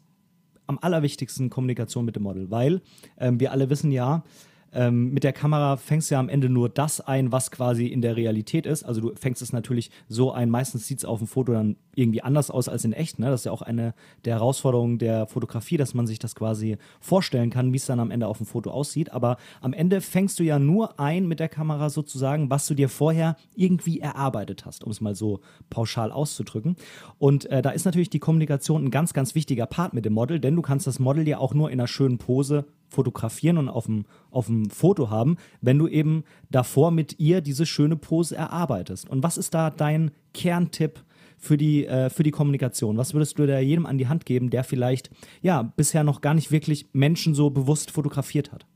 [0.67, 2.51] am allerwichtigsten Kommunikation mit dem Model?
[2.51, 2.81] Weil
[3.19, 4.25] ähm, wir alle wissen ja,
[4.73, 8.03] ähm, mit der Kamera fängst du ja am Ende nur das ein, was quasi in
[8.03, 8.85] der Realität ist.
[8.85, 12.23] Also du fängst es natürlich so ein, meistens sieht es auf dem Foto dann irgendwie
[12.23, 13.19] anders aus als in echt.
[13.19, 13.31] Ne?
[13.31, 13.95] Das ist ja auch eine
[14.25, 18.11] der Herausforderungen der Fotografie, dass man sich das quasi vorstellen kann, wie es dann am
[18.11, 19.13] Ende auf dem Foto aussieht.
[19.13, 22.89] Aber am Ende fängst du ja nur ein mit der Kamera sozusagen, was du dir
[22.89, 25.41] vorher irgendwie erarbeitet hast, um es mal so
[25.71, 26.77] pauschal auszudrücken.
[27.19, 30.39] Und äh, da ist natürlich die Kommunikation ein ganz, ganz wichtiger Part mit dem Model,
[30.39, 33.87] denn du kannst das Model ja auch nur in einer schönen Pose fotografieren und auf
[33.87, 39.09] dem, auf dem Foto haben, wenn du eben davor mit ihr diese schöne Pose erarbeitest.
[39.09, 41.05] Und was ist da dein Kerntipp
[41.39, 42.97] für die, äh, für die Kommunikation?
[42.97, 45.11] Was würdest du da jedem an die Hand geben, der vielleicht
[45.43, 48.67] ja bisher noch gar nicht wirklich Menschen so bewusst fotografiert hat?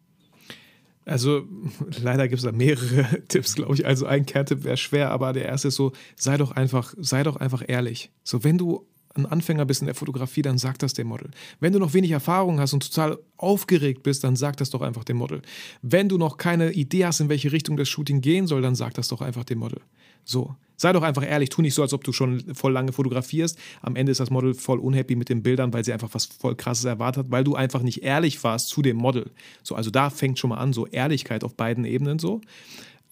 [1.04, 1.42] Also
[2.02, 3.86] leider gibt es da mehrere Tipps, glaube ich.
[3.86, 7.36] Also ein Kerntipp wäre schwer, aber der erste ist so, sei doch einfach, sei doch
[7.36, 8.11] einfach ehrlich.
[8.22, 11.30] So, wenn du ein Anfänger bist in der Fotografie, dann sag das dem Model.
[11.58, 15.04] Wenn du noch wenig Erfahrung hast und total aufgeregt bist, dann sag das doch einfach
[15.04, 15.42] dem Model.
[15.82, 18.94] Wenn du noch keine Idee hast, in welche Richtung das Shooting gehen soll, dann sag
[18.94, 19.80] das doch einfach dem Model.
[20.24, 23.58] So, sei doch einfach ehrlich, tu nicht so, als ob du schon voll lange fotografierst.
[23.82, 26.54] Am Ende ist das Model voll unhappy mit den Bildern, weil sie einfach was voll
[26.54, 29.30] krasses erwartet hat, weil du einfach nicht ehrlich warst zu dem Model.
[29.62, 32.40] So, also da fängt schon mal an, so Ehrlichkeit auf beiden Ebenen so.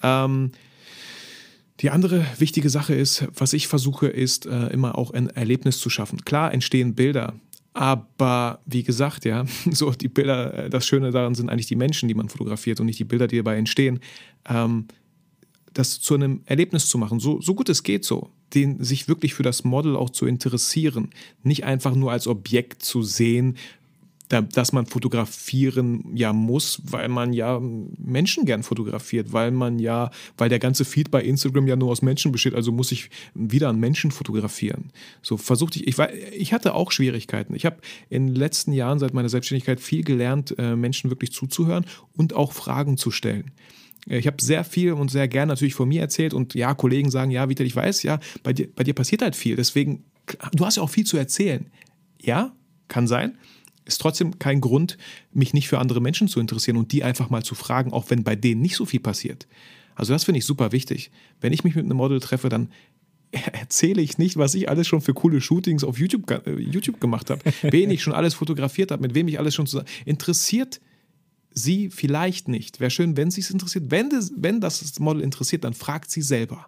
[0.02, 0.52] Ähm,
[1.80, 5.90] die andere wichtige Sache ist, was ich versuche, ist äh, immer auch ein Erlebnis zu
[5.90, 6.24] schaffen.
[6.24, 7.34] Klar entstehen Bilder,
[7.72, 12.08] aber wie gesagt, ja, so die Bilder, äh, das Schöne daran sind eigentlich die Menschen,
[12.08, 14.00] die man fotografiert und nicht die Bilder, die dabei entstehen.
[14.48, 14.86] Ähm,
[15.74, 19.34] das zu einem Erlebnis zu machen, so, so gut es geht so, den, sich wirklich
[19.34, 21.10] für das Model auch zu interessieren,
[21.44, 23.56] nicht einfach nur als Objekt zu sehen,
[24.28, 30.50] dass man fotografieren ja muss, weil man ja Menschen gern fotografiert, weil man ja, weil
[30.50, 33.80] der ganze Feed bei Instagram ja nur aus Menschen besteht, also muss ich wieder an
[33.80, 34.92] Menschen fotografieren.
[35.22, 37.54] So versuchte ich, ich, war, ich hatte auch Schwierigkeiten.
[37.54, 37.78] Ich habe
[38.10, 42.52] in den letzten Jahren seit meiner Selbstständigkeit viel gelernt, äh, Menschen wirklich zuzuhören und auch
[42.52, 43.52] Fragen zu stellen.
[44.06, 47.30] Ich habe sehr viel und sehr gern natürlich von mir erzählt und ja, Kollegen sagen,
[47.30, 49.56] ja, Vital, ich weiß, ja, bei dir, bei dir passiert halt viel.
[49.56, 50.04] Deswegen,
[50.52, 51.70] du hast ja auch viel zu erzählen.
[52.20, 52.52] Ja,
[52.88, 53.36] kann sein
[53.88, 54.98] ist trotzdem kein Grund,
[55.32, 58.22] mich nicht für andere Menschen zu interessieren und die einfach mal zu fragen, auch wenn
[58.22, 59.48] bei denen nicht so viel passiert.
[59.96, 61.10] Also das finde ich super wichtig.
[61.40, 62.68] Wenn ich mich mit einem Model treffe, dann
[63.30, 67.30] erzähle ich nicht, was ich alles schon für coole Shootings auf YouTube, äh, YouTube gemacht
[67.30, 69.88] habe, wen ich schon alles fotografiert habe, mit wem ich alles schon zusammen.
[70.04, 70.80] Interessiert
[71.50, 72.78] sie vielleicht nicht.
[72.78, 73.90] Wäre schön, wenn sie es interessiert.
[73.90, 76.66] Wenn das, wenn das Model interessiert, dann fragt sie selber.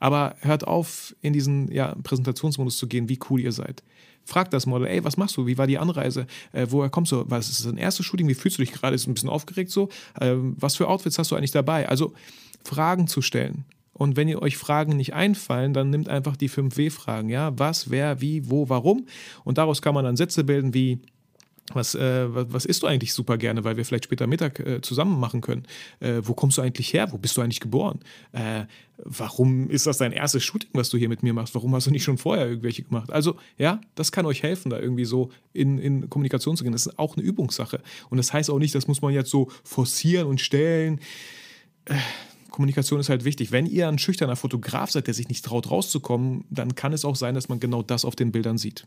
[0.00, 3.82] Aber hört auf, in diesen ja, Präsentationsmodus zu gehen, wie cool ihr seid.
[4.28, 5.46] Frag das Model, ey, was machst du?
[5.46, 6.26] Wie war die Anreise?
[6.52, 7.24] Äh, woher kommst du?
[7.28, 8.28] Was ist dein erstes Shooting?
[8.28, 8.94] Wie fühlst du dich gerade?
[8.94, 9.88] Ist ein bisschen aufgeregt so?
[10.20, 11.88] Äh, was für Outfits hast du eigentlich dabei?
[11.88, 12.12] Also
[12.62, 13.64] Fragen zu stellen.
[13.94, 17.30] Und wenn ihr euch Fragen nicht einfallen, dann nimmt einfach die 5W-Fragen.
[17.30, 19.06] Ja, was, wer, wie, wo, warum?
[19.44, 21.00] Und daraus kann man dann Sätze bilden wie
[21.74, 25.18] was, äh, was isst du eigentlich super gerne, weil wir vielleicht später Mittag äh, zusammen
[25.20, 25.64] machen können?
[26.00, 27.12] Äh, wo kommst du eigentlich her?
[27.12, 28.00] Wo bist du eigentlich geboren?
[28.32, 28.64] Äh,
[28.96, 31.54] warum ist das dein erstes Shooting, was du hier mit mir machst?
[31.54, 33.12] Warum hast du nicht schon vorher irgendwelche gemacht?
[33.12, 36.72] Also, ja, das kann euch helfen, da irgendwie so in, in Kommunikation zu gehen.
[36.72, 37.80] Das ist auch eine Übungssache.
[38.08, 41.00] Und das heißt auch nicht, das muss man jetzt so forcieren und stellen.
[41.84, 41.96] Äh,
[42.50, 43.52] Kommunikation ist halt wichtig.
[43.52, 47.14] Wenn ihr ein schüchterner Fotograf seid, der sich nicht traut, rauszukommen, dann kann es auch
[47.14, 48.86] sein, dass man genau das auf den Bildern sieht.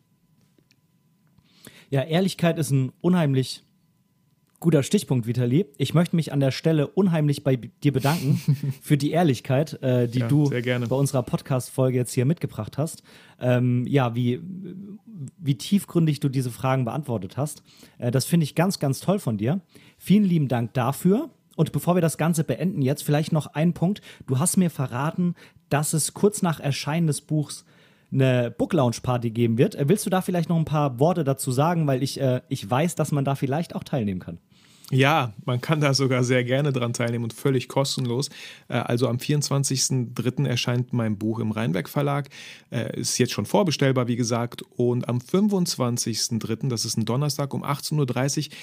[1.91, 3.63] Ja, Ehrlichkeit ist ein unheimlich
[4.61, 5.65] guter Stichpunkt, Vitali.
[5.77, 8.39] Ich möchte mich an der Stelle unheimlich bei dir bedanken
[8.81, 13.03] für die Ehrlichkeit, äh, die ja, du bei unserer Podcast-Folge jetzt hier mitgebracht hast.
[13.41, 14.39] Ähm, ja, wie,
[15.37, 17.61] wie tiefgründig du diese Fragen beantwortet hast.
[17.97, 19.59] Äh, das finde ich ganz, ganz toll von dir.
[19.97, 21.29] Vielen lieben Dank dafür.
[21.57, 24.01] Und bevor wir das Ganze beenden, jetzt vielleicht noch ein Punkt.
[24.27, 25.35] Du hast mir verraten,
[25.67, 27.65] dass es kurz nach Erscheinen des Buchs
[28.11, 29.75] eine Book Lounge Party geben wird.
[29.75, 32.69] Äh, willst du da vielleicht noch ein paar Worte dazu sagen, weil ich, äh, ich
[32.69, 34.39] weiß, dass man da vielleicht auch teilnehmen kann?
[34.93, 38.29] Ja, man kann da sogar sehr gerne dran teilnehmen und völlig kostenlos.
[38.67, 40.45] Äh, also am 24.03.
[40.45, 42.27] erscheint mein Buch im Rheinberg Verlag.
[42.71, 44.63] Äh, ist jetzt schon vorbestellbar, wie gesagt.
[44.75, 48.57] Und am 25.03., das ist ein Donnerstag um 18.30 Uhr,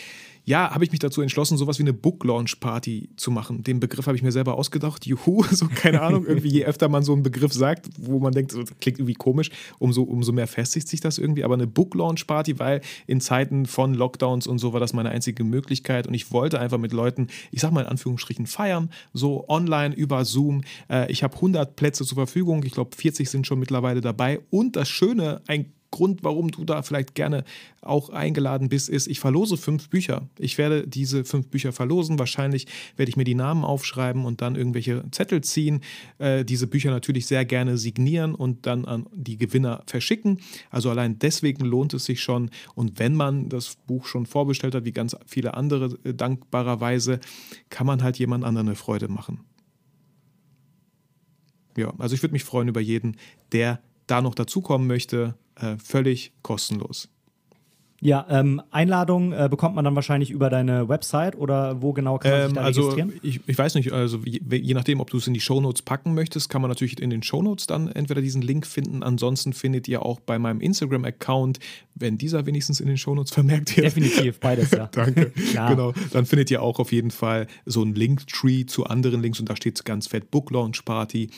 [0.49, 3.63] ja, habe ich mich dazu entschlossen, sowas wie eine Book Launch Party zu machen.
[3.65, 5.05] Den Begriff habe ich mir selber ausgedacht.
[5.05, 6.25] Juhu, so keine Ahnung.
[6.27, 9.51] Irgendwie je öfter man so einen Begriff sagt, wo man denkt, so, klingt irgendwie komisch,
[9.79, 11.45] umso, umso mehr festigt sich das irgendwie.
[11.45, 15.11] Aber eine Book Launch Party, weil in Zeiten von Lockdowns und so war das meine
[15.11, 16.07] einzige Möglichkeit.
[16.07, 20.25] Und ich wollte einfach mit Leuten, ich sag mal in Anführungsstrichen, feiern, so online über
[20.25, 20.63] Zoom.
[20.89, 22.63] Äh, ich habe 100 Plätze zur Verfügung.
[22.63, 24.41] Ich glaube, 40 sind schon mittlerweile dabei.
[24.49, 27.45] Und das Schöne, ein Grund, warum du da vielleicht gerne
[27.81, 30.29] auch eingeladen bist, ist, ich verlose fünf Bücher.
[30.39, 32.19] Ich werde diese fünf Bücher verlosen.
[32.19, 32.67] Wahrscheinlich
[32.97, 35.81] werde ich mir die Namen aufschreiben und dann irgendwelche Zettel ziehen.
[36.19, 40.41] Äh, diese Bücher natürlich sehr gerne signieren und dann an die Gewinner verschicken.
[40.71, 42.51] Also allein deswegen lohnt es sich schon.
[42.75, 47.21] Und wenn man das Buch schon vorbestellt hat, wie ganz viele andere äh, dankbarerweise,
[47.71, 49.41] kann man halt jemand anderen eine Freude machen.
[51.79, 53.17] Ja, also ich würde mich freuen über jeden,
[53.53, 53.81] der
[54.11, 57.09] da noch dazukommen möchte äh, völlig kostenlos.
[58.01, 62.31] Ja, ähm, Einladung äh, bekommt man dann wahrscheinlich über deine Website oder wo genau kann
[62.31, 63.13] man sich da ähm, also registrieren?
[63.23, 66.15] Ich, ich weiß nicht, also je, je nachdem, ob du es in die Shownotes packen
[66.15, 69.03] möchtest, kann man natürlich in den Shownotes dann entweder diesen Link finden.
[69.03, 71.59] Ansonsten findet ihr auch bei meinem Instagram-Account,
[71.97, 73.87] wenn dieser wenigstens in den Shownotes vermerkt wird.
[73.87, 74.87] Definitiv, beides, ja.
[74.93, 75.33] Danke.
[75.35, 75.93] genau.
[76.13, 79.57] Dann findet ihr auch auf jeden Fall so einen Linktree zu anderen Links und da
[79.57, 81.31] steht ganz fett Book Launch Party.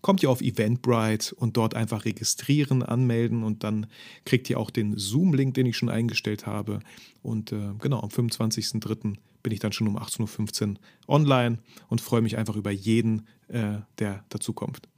[0.00, 3.86] Kommt ihr auf Eventbrite und dort einfach registrieren, anmelden und dann
[4.24, 6.80] kriegt ihr auch den Zoom-Link, den ich schon eingestellt eingestellt habe.
[7.22, 9.16] Und äh, genau, am 25.03.
[9.42, 10.76] bin ich dann schon um 18.15 Uhr
[11.08, 14.88] online und freue mich einfach über jeden, äh, der dazukommt.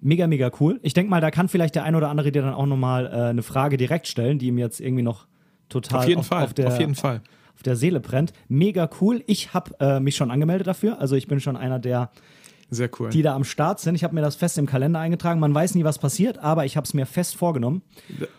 [0.00, 0.80] Mega, mega cool.
[0.82, 3.30] Ich denke mal, da kann vielleicht der ein oder andere dir dann auch nochmal äh,
[3.30, 5.26] eine Frage direkt stellen, die ihm jetzt irgendwie noch
[5.68, 7.22] total Auf jeden auf, Fall, auf, der, auf jeden Fall.
[7.54, 8.32] auf der Seele brennt.
[8.48, 9.22] Mega cool.
[9.26, 10.98] Ich habe äh, mich schon angemeldet dafür.
[11.00, 12.10] Also ich bin schon einer der,
[12.70, 13.10] Sehr cool.
[13.10, 13.94] die da am Start sind.
[13.96, 15.40] Ich habe mir das fest im Kalender eingetragen.
[15.40, 17.82] Man weiß nie, was passiert, aber ich habe es mir fest vorgenommen.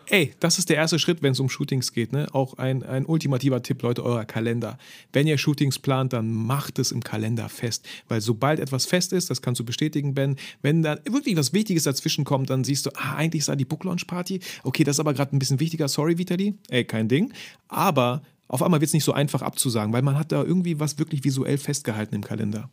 [0.08, 2.14] Ey, das ist der erste Schritt, wenn es um Shootings geht.
[2.14, 2.28] Ne?
[2.32, 4.78] Auch ein, ein ultimativer Tipp, Leute, euer Kalender.
[5.12, 7.86] Wenn ihr Shootings plant, dann macht es im Kalender fest.
[8.08, 11.84] Weil sobald etwas fest ist, das kannst du bestätigen, Ben, wenn da wirklich was Wichtiges
[11.84, 14.40] dazwischen kommt, dann siehst du, ah, eigentlich ist da die Book Launch Party.
[14.64, 15.88] Okay, das ist aber gerade ein bisschen wichtiger.
[15.88, 16.56] Sorry, Vitali.
[16.70, 17.34] Ey, kein Ding.
[17.68, 21.00] Aber auf einmal wird es nicht so einfach abzusagen, weil man hat da irgendwie was
[21.00, 22.70] wirklich visuell festgehalten im Kalender.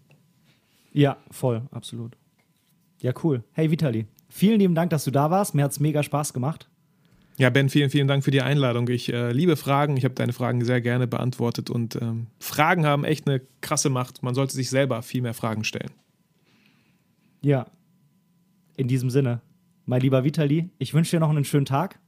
[0.93, 2.17] Ja, voll, absolut.
[3.01, 3.45] Ja, cool.
[3.53, 5.55] Hey, Vitali, vielen lieben Dank, dass du da warst.
[5.55, 6.69] Mir hat es mega Spaß gemacht.
[7.39, 8.89] Ja, Ben, vielen, vielen Dank für die Einladung.
[8.89, 9.97] Ich äh, liebe Fragen.
[9.97, 14.25] Ich habe deine Fragen sehr gerne beantwortet und ähm, Fragen haben echt eine krasse Macht.
[14.25, 15.93] Man sollte sich selber viel mehr Fragen stellen.
[17.41, 17.67] Ja.
[18.77, 19.41] In diesem Sinne,
[19.87, 22.01] mein lieber Vitali, ich wünsche dir noch einen schönen Tag.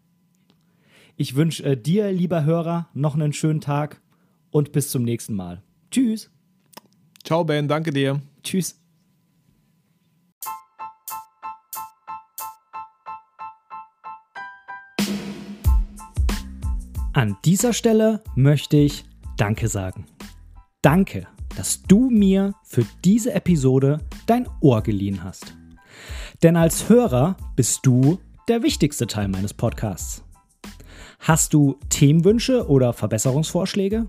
[1.16, 4.00] Ich wünsche äh, dir, lieber Hörer, noch einen schönen Tag
[4.50, 5.62] und bis zum nächsten Mal.
[5.92, 6.30] Tschüss.
[7.22, 8.20] Ciao, Ben, danke dir.
[8.42, 8.80] Tschüss.
[17.12, 19.04] An dieser Stelle möchte ich
[19.36, 20.06] Danke sagen.
[20.80, 21.26] Danke,
[21.56, 25.56] dass du mir für diese Episode dein Ohr geliehen hast.
[26.42, 30.24] Denn als Hörer bist du der wichtigste Teil meines Podcasts.
[31.18, 34.08] Hast du Themenwünsche oder Verbesserungsvorschläge?